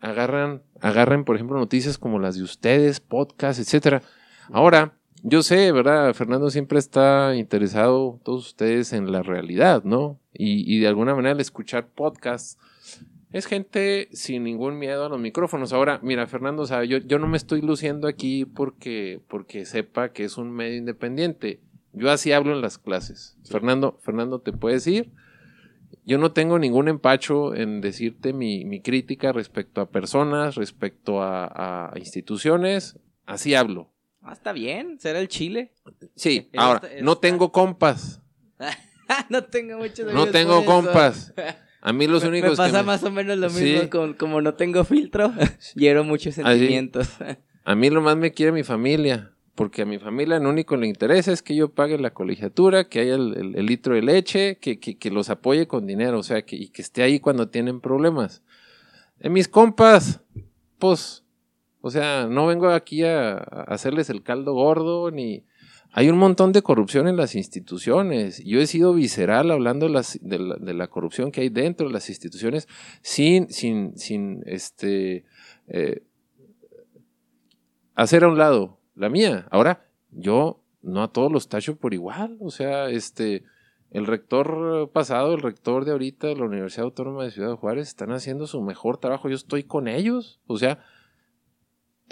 [0.00, 4.02] agarran, agarren, por ejemplo, noticias como las de ustedes, podcasts, etcétera.
[4.50, 6.14] Ahora, yo sé, ¿verdad?
[6.14, 10.18] Fernando siempre está interesado, todos ustedes, en la realidad, ¿no?
[10.32, 12.58] Y, y de alguna manera el escuchar podcasts
[13.32, 15.72] es gente sin ningún miedo a los micrófonos.
[15.72, 20.24] Ahora, mira, Fernando, sea, yo, yo no me estoy luciendo aquí porque, porque sepa que
[20.24, 21.60] es un medio independiente.
[21.92, 23.36] Yo así hablo en las clases.
[23.44, 25.10] Fernando, Fernando, ¿te puedes ir?
[26.04, 31.90] Yo no tengo ningún empacho en decirte mi, mi crítica respecto a personas, respecto a,
[31.92, 32.98] a instituciones.
[33.26, 33.90] Así hablo.
[34.22, 35.72] Ah, está bien, será el chile.
[36.16, 38.22] Sí, Él ahora, está- no está- tengo compas.
[39.28, 41.32] no tengo muchos No tengo compas.
[41.84, 43.88] A mí los Me- únicos me pasa que me- más o menos lo mismo Sí.
[43.88, 45.32] con como no tengo filtro,
[45.74, 47.08] hiero muchos sentimientos.
[47.64, 50.80] A mí lo más me quiere mi familia, porque a mi familia lo único que
[50.80, 54.78] le interesa es que yo pague la colegiatura, que haya el, litro de leche, que,
[54.78, 57.80] que- que los apoye con dinero, o sea, que, y que esté ahí cuando tienen
[57.80, 58.42] problemas.
[59.20, 60.20] En mis compas,
[60.78, 61.24] pues,
[61.82, 65.44] o sea, no vengo aquí a, hacerles el caldo gordo, ni...
[65.94, 68.42] Hay un montón de corrupción en las instituciones.
[68.46, 70.02] Yo he sido visceral hablando de la,
[70.58, 72.66] de la corrupción que hay dentro de las instituciones
[73.02, 75.26] sin, sin, sin, este...
[75.68, 76.02] eh,
[77.94, 79.46] hacer a un lado la mía.
[79.50, 82.36] Ahora, yo no a todos los tacho por igual.
[82.40, 83.44] O sea, este,
[83.90, 88.12] el rector pasado, el rector de ahorita de la Universidad Autónoma de Ciudad Juárez están
[88.12, 89.28] haciendo su mejor trabajo.
[89.28, 90.40] Yo estoy con ellos.
[90.46, 90.84] O sea,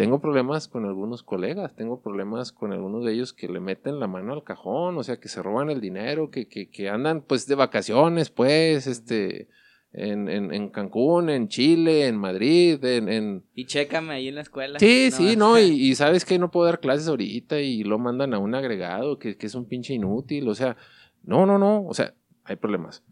[0.00, 4.06] tengo problemas con algunos colegas, tengo problemas con algunos de ellos que le meten la
[4.06, 7.46] mano al cajón, o sea, que se roban el dinero, que, que, que andan pues
[7.46, 9.48] de vacaciones, pues, este,
[9.92, 14.42] en, en, en Cancún, en Chile, en Madrid, en, en, y chécame ahí en la
[14.42, 14.78] escuela.
[14.78, 18.34] Sí, sí, no, y, y sabes que no puedo dar clases ahorita y lo mandan
[18.34, 20.76] a un agregado que, que es un pinche inútil, o sea,
[21.24, 22.14] no, no, no, o sea,
[22.44, 23.02] hay problemas.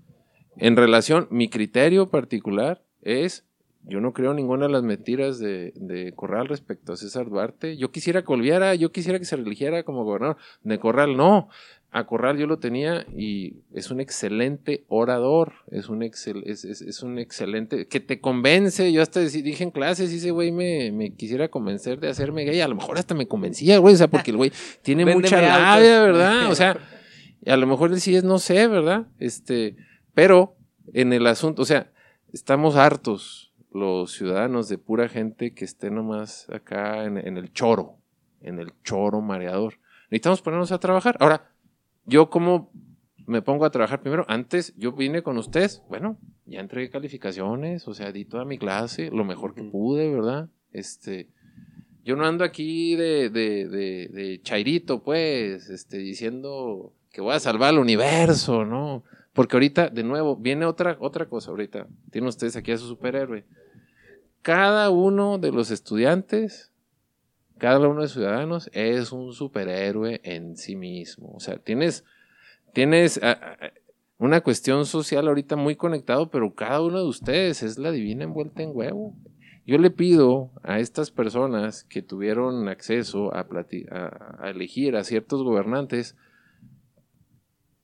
[0.56, 3.44] En relación, mi criterio particular es,
[3.84, 7.76] yo no creo ninguna de las mentiras de, de, Corral respecto a César Duarte.
[7.76, 10.36] Yo quisiera que volviera, yo quisiera que se religiera como gobernador.
[10.62, 11.48] De Corral no.
[11.90, 17.02] A Corral yo lo tenía y es un excelente orador, es un, excel, es, es,
[17.02, 21.48] un excelente, que te convence, yo hasta dije en clases, ese güey me, me, quisiera
[21.48, 24.36] convencer de hacerme gay, a lo mejor hasta me convencía, güey, o sea, porque el
[24.36, 26.46] güey tiene mucha labia, ¿verdad?
[26.50, 26.78] O sea,
[27.46, 29.06] a lo mejor él sí es, no sé, ¿verdad?
[29.18, 29.76] Este,
[30.12, 30.56] pero
[30.92, 31.90] en el asunto, o sea,
[32.34, 37.96] estamos hartos los ciudadanos de pura gente que esté nomás acá en, en el choro,
[38.42, 39.74] en el choro mareador.
[40.10, 41.16] Necesitamos ponernos a trabajar.
[41.20, 41.50] Ahora,
[42.08, 42.70] yo como
[43.26, 47.92] me pongo a trabajar primero, antes yo vine con ustedes, bueno, ya entregué calificaciones, o
[47.92, 50.48] sea, di toda mi clase, lo mejor que pude, ¿verdad?
[50.72, 51.28] Este,
[52.04, 57.40] yo no ando aquí de, de, de, de chairito, pues, este, diciendo que voy a
[57.40, 59.04] salvar al universo, ¿no?
[59.34, 61.86] Porque ahorita, de nuevo, viene otra, otra cosa ahorita.
[62.10, 63.44] Tienen ustedes aquí a su superhéroe.
[64.40, 66.72] Cada uno de los estudiantes
[67.58, 71.32] cada uno de los ciudadanos es un superhéroe en sí mismo.
[71.34, 72.04] O sea, tienes,
[72.72, 73.70] tienes ah, ah,
[74.18, 78.62] una cuestión social ahorita muy conectado, pero cada uno de ustedes es la divina envuelta
[78.62, 79.14] en huevo.
[79.66, 83.46] Yo le pido a estas personas que tuvieron acceso a,
[84.40, 86.16] a elegir a ciertos gobernantes,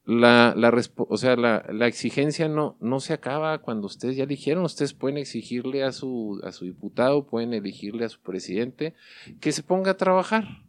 [0.05, 4.63] la, la, o sea, la, la, exigencia no, no se acaba cuando ustedes ya eligieron.
[4.63, 8.93] Ustedes pueden exigirle a su, a su diputado, pueden elegirle a su presidente
[9.39, 10.63] que se ponga a trabajar.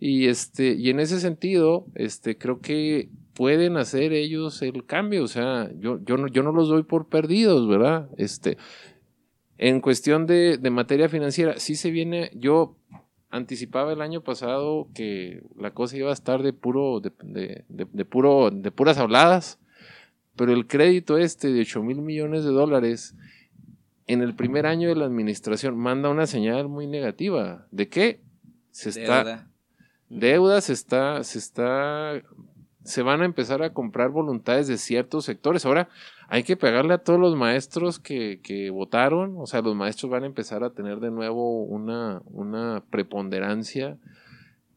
[0.00, 5.22] Y, este, y en ese sentido, este, creo que pueden hacer ellos el cambio.
[5.22, 8.08] O sea, yo, yo, no, yo no los doy por perdidos, ¿verdad?
[8.16, 8.56] Este,
[9.58, 12.76] en cuestión de, de materia financiera, sí se viene, yo
[13.30, 18.50] anticipaba el año pasado que la cosa iba a estar de puro, de, de, puro,
[18.50, 19.58] de puras habladas,
[20.36, 23.14] pero el crédito este de 8 mil millones de dólares
[24.06, 27.66] en el primer año de la administración manda una señal muy negativa.
[27.70, 28.20] ¿De qué?
[28.72, 29.46] Se está.
[30.08, 30.60] Deuda.
[30.60, 32.20] se está, se está.
[32.84, 35.66] Se van a empezar a comprar voluntades de ciertos sectores.
[35.66, 35.88] Ahora,
[36.28, 40.22] hay que pegarle a todos los maestros que, que, votaron, o sea, los maestros van
[40.22, 43.98] a empezar a tener de nuevo una, una preponderancia.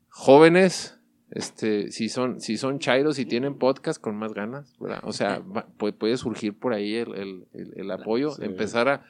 [0.10, 1.00] Jóvenes,
[1.32, 5.00] este, si son, si son chairos y tienen podcast con más ganas, ¿verdad?
[5.04, 5.42] O sea,
[5.78, 7.14] puede, surgir por ahí el,
[7.54, 9.06] el, el, apoyo, empezar a...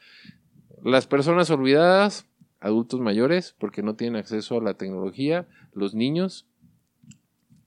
[0.84, 2.28] Las personas olvidadas,
[2.60, 6.46] adultos mayores, porque no tienen acceso a la tecnología, los niños,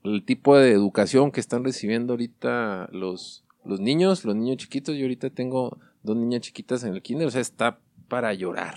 [0.03, 5.03] el tipo de educación que están recibiendo ahorita los, los niños, los niños chiquitos, yo
[5.03, 8.75] ahorita tengo dos niñas chiquitas en el kinder, o sea, está para llorar.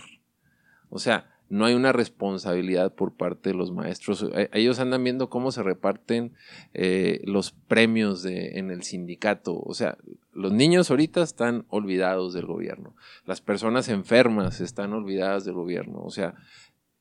[0.88, 4.24] O sea, no hay una responsabilidad por parte de los maestros.
[4.34, 6.32] Eh, ellos andan viendo cómo se reparten
[6.74, 9.60] eh, los premios en el sindicato.
[9.60, 9.98] O sea,
[10.32, 12.94] los niños ahorita están olvidados del gobierno.
[13.26, 16.00] Las personas enfermas están olvidadas del gobierno.
[16.02, 16.34] O sea,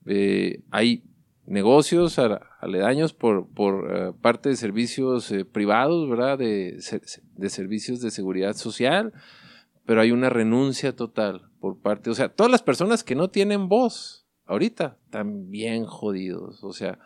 [0.07, 1.03] eh, hay
[1.49, 2.19] negocios
[2.59, 6.37] aledaños por, por eh, parte de servicios eh, privados, ¿verdad?
[6.37, 6.79] De,
[7.35, 9.13] de, servicios de seguridad social,
[9.85, 13.67] pero hay una renuncia total por parte, o sea, todas las personas que no tienen
[13.67, 16.99] voz ahorita están bien jodidos, o sea,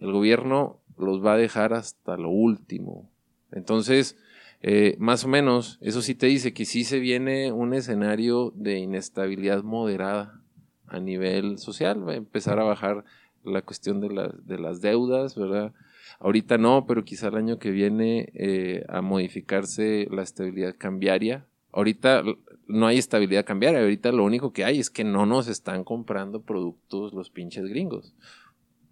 [0.00, 3.10] el gobierno los va a dejar hasta lo último.
[3.52, 4.18] Entonces,
[4.60, 8.78] eh, más o menos, eso sí te dice que sí se viene un escenario de
[8.78, 10.42] inestabilidad moderada
[10.86, 13.04] a nivel social, va a empezar a bajar
[13.44, 15.72] la cuestión de, de las deudas, ¿verdad?
[16.20, 21.46] Ahorita no, pero quizá el año que viene eh, a modificarse la estabilidad cambiaria.
[21.70, 22.22] Ahorita
[22.66, 26.42] no hay estabilidad cambiaria, ahorita lo único que hay es que no nos están comprando
[26.42, 28.14] productos los pinches gringos.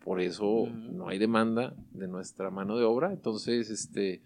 [0.05, 3.13] Por eso no hay demanda de nuestra mano de obra.
[3.13, 4.23] Entonces, este,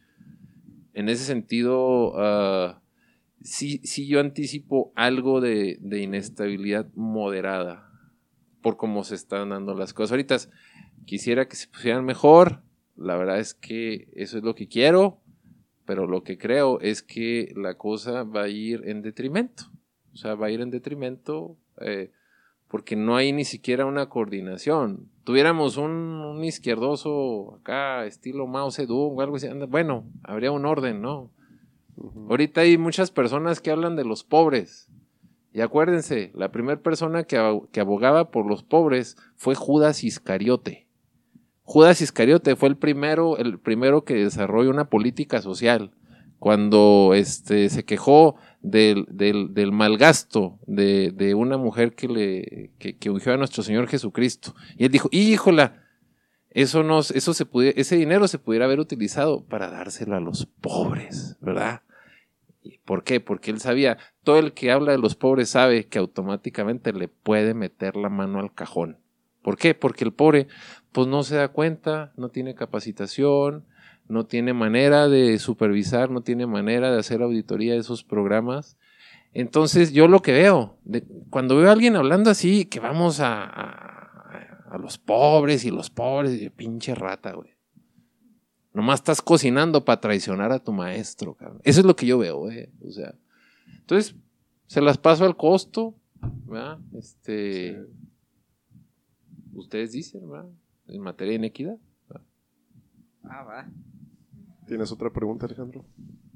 [0.93, 2.75] en ese sentido, uh,
[3.41, 7.90] sí, sí yo anticipo algo de, de inestabilidad moderada
[8.63, 10.13] por cómo se están dando las cosas.
[10.13, 10.37] Ahorita
[11.07, 12.63] quisiera que se pusieran mejor.
[12.97, 15.21] La verdad es que eso es lo que quiero,
[15.87, 19.65] pero lo que creo es que la cosa va a ir en detrimento.
[20.13, 22.11] O sea, va a ir en detrimento eh,
[22.69, 25.09] porque no hay ni siquiera una coordinación.
[25.25, 31.31] Tuviéramos un, izquierdoso acá, estilo Mao Zedong o algo así, bueno, habría un orden, ¿no?
[32.29, 34.89] Ahorita hay muchas personas que hablan de los pobres
[35.53, 40.87] y acuérdense, la primera persona que, abogaba por los pobres fue Judas Iscariote.
[41.63, 45.93] Judas Iscariote fue el primero, el primero que desarrolló una política social.
[46.39, 52.97] Cuando este, se quejó del, del, del malgasto de, de, una mujer que le que,
[52.97, 54.55] que, ungió a nuestro Señor Jesucristo.
[54.79, 55.83] Y él dijo, híjola,
[56.49, 57.47] eso nos, eso se
[57.77, 61.83] ese dinero se pudiera haber utilizado para dárselo a los pobres, ¿verdad?
[62.85, 63.21] ¿Por qué?
[63.21, 67.55] Porque él sabía, todo el que habla de los pobres sabe que automáticamente le puede
[67.55, 68.99] meter la mano al cajón.
[69.43, 69.75] ¿Por qué?
[69.75, 70.49] Porque el pobre
[70.93, 73.65] pues no se da cuenta, no tiene capacitación,
[74.09, 78.77] no tiene manera de supervisar, no tiene manera de hacer auditoría de esos programas.
[79.33, 80.77] Entonces yo lo que veo,
[81.31, 86.51] cuando veo a alguien hablando así, que vamos a, a, los pobres y los pobres,
[86.57, 87.60] pinche rata, güey.
[88.73, 91.61] Nomás estás cocinando para traicionar a tu maestro, cabrón.
[91.65, 92.71] Eso es lo que yo veo, eh.
[92.87, 93.15] O sea,
[93.79, 94.15] entonces,
[94.67, 95.97] se las paso al costo,
[96.47, 96.79] ¿verdad?
[96.95, 97.85] Este,
[99.53, 100.49] ustedes dicen, ¿verdad?
[100.87, 101.79] En materia de inequidad.
[103.25, 103.69] Ah, va.
[104.67, 105.85] ¿Tienes otra pregunta, Alejandro?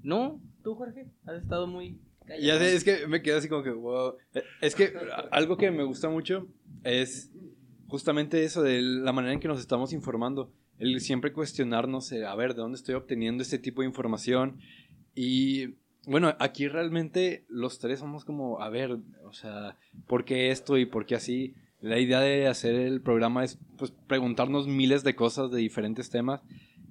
[0.03, 2.01] No, tú, Jorge, has estado muy...
[2.41, 4.17] Ya sé, es que me quedé así como que, wow.
[4.61, 4.93] Es que
[5.31, 6.49] algo que me gusta mucho
[6.83, 7.31] es
[7.87, 12.35] justamente eso de la manera en que nos estamos informando el siempre cuestionarnos, eh, a
[12.35, 14.59] ver, ¿de dónde estoy obteniendo este tipo de información?
[15.15, 15.75] Y
[16.07, 20.87] bueno, aquí realmente los tres somos como, a ver, o sea, ¿por qué esto y
[20.87, 21.55] por qué así?
[21.81, 26.41] La idea de hacer el programa es pues, preguntarnos miles de cosas de diferentes temas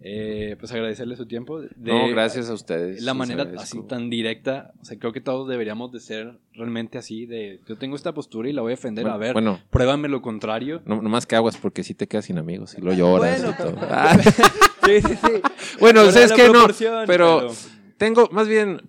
[0.06, 1.62] eh, pues agradecerle su tiempo.
[1.78, 3.02] no, gracias a ustedes.
[3.02, 7.26] La manera así tan directa, o sea, creo que todos deberíamos de ser realmente así,
[7.26, 10.22] de yo tengo esta postura y la voy a defender, a ver, bueno, pruébame lo
[10.22, 10.82] contrario.
[10.86, 13.78] No, más que aguas porque si te quedas sin amigos y lo lloras y todo.
[14.86, 15.42] sí, sí, sí.
[15.80, 16.68] Bueno, es que no,
[17.08, 17.48] pero,
[17.96, 18.82] tengo, más bien,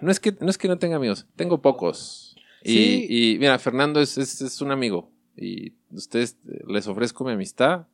[0.00, 2.34] no es que no, es que no tenga amigos, tengo pocos.
[2.64, 7.86] Y, y mira, Fernando es, es, es un amigo y ustedes les ofrezco mi amistad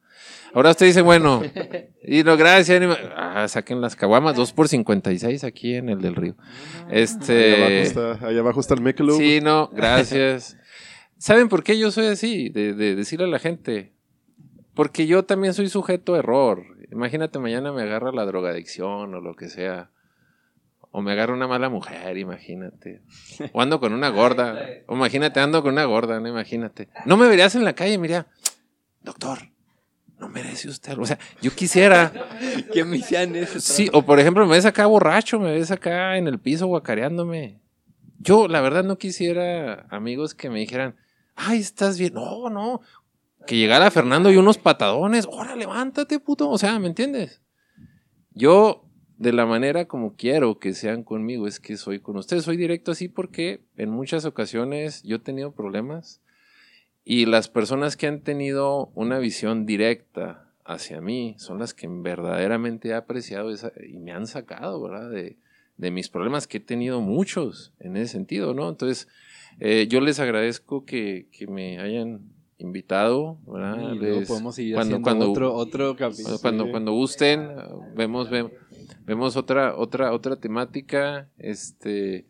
[0.55, 1.43] Ahora usted dice, bueno,
[2.03, 2.83] y no, gracias,
[3.17, 6.37] ah, saquen las caguamas, 2 por 56 aquí en el del río.
[6.91, 9.19] Este, ahí abajo está, ahí abajo está el Michelob.
[9.19, 10.57] Sí, no, gracias.
[11.19, 12.49] ¿Saben por qué yo soy así?
[12.49, 13.93] De, de, decirle a la gente.
[14.75, 16.65] Porque yo también soy sujeto a error.
[16.91, 19.91] Imagínate, mañana me agarra la drogadicción o lo que sea.
[20.91, 23.01] O me agarra una mala mujer, imagínate.
[23.53, 24.59] O ando con una gorda.
[24.87, 26.89] O imagínate, ando con una gorda, no imagínate.
[27.07, 28.27] No me verías en la calle, mira,
[29.01, 29.51] doctor,
[30.23, 32.12] no merece usted O sea, yo quisiera.
[32.73, 33.61] que me hicieran eso.
[33.61, 37.61] Sí, o por ejemplo, me ves acá borracho, me ves acá en el piso guacareándome.
[38.20, 40.95] Yo, la verdad, no quisiera amigos que me dijeran,
[41.35, 42.14] ay, estás bien.
[42.14, 42.81] No, no.
[43.49, 45.27] Que llegara Fernando y unos patadones.
[45.27, 46.49] Ahora levántate, puto.
[46.49, 47.43] O sea, ¿me entiendes?
[48.31, 48.85] Yo,
[49.18, 52.45] de la manera como quiero que sean conmigo, es que soy con ustedes.
[52.45, 56.23] Soy directo así porque en muchas ocasiones yo he tenido problemas
[57.05, 62.88] y las personas que han tenido una visión directa hacia mí son las que verdaderamente
[62.88, 65.11] he apreciado y me han sacado, ¿verdad?
[65.11, 65.36] De,
[65.90, 68.68] mis problemas, que he tenido muchos en ese sentido, ¿no?
[68.68, 69.09] Entonces,
[69.59, 72.20] eh, yo les agradezco que, me hayan
[72.59, 74.24] invitado, ¿verdad?
[74.28, 76.38] podemos seguir cuando, cuando, otro, otro capítulo.
[76.40, 77.48] Cuando, cuando gusten,
[77.96, 78.53] vemos, vemos,
[79.05, 82.26] vemos otra, otra, otra temática, este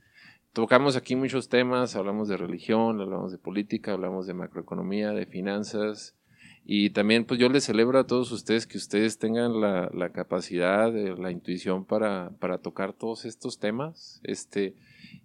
[0.52, 6.16] tocamos aquí muchos temas, hablamos de religión, hablamos de política, hablamos de macroeconomía, de finanzas.
[6.64, 11.32] Y también pues yo les celebro a todos ustedes que ustedes tengan la, capacidad, la
[11.32, 14.20] intuición para, para, tocar todos estos temas.
[14.22, 14.76] Este,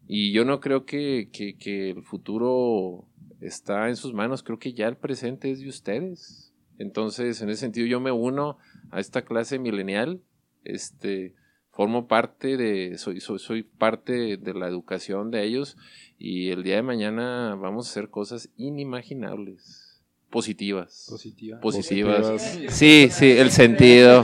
[0.08, 3.06] y yo no creo que, que, el futuro
[3.40, 6.54] está en sus manos, creo que ya el presente es de ustedes.
[6.80, 8.58] Entonces, en ese sentido, yo me uno
[8.90, 10.22] a esta clase milenial.
[10.64, 11.36] Este,
[11.78, 15.78] formo parte de, soy, soy, soy parte de la educación de ellos
[16.18, 20.02] y el día de mañana vamos a hacer cosas inimaginables.
[20.32, 21.06] Positivas.
[21.08, 21.62] Positivas.
[21.62, 22.42] Positivas.
[22.70, 24.24] Sí, sí, el sentido.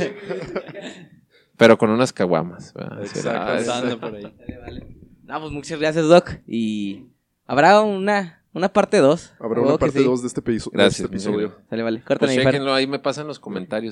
[1.58, 2.74] Pero con unas caguamas.
[3.01, 3.99] Exacto.
[3.99, 4.34] por ahí.
[5.22, 6.32] No, pues muchas gracias, Doc.
[6.47, 7.06] Y
[7.45, 9.36] habrá una, una parte 2.
[9.39, 10.41] Habrá una parte 2 de este,
[10.72, 11.56] Gracias, episodio.
[11.70, 12.01] Sale, vale.
[12.01, 13.91] Córtale, pues ahí me pasan los comentarios.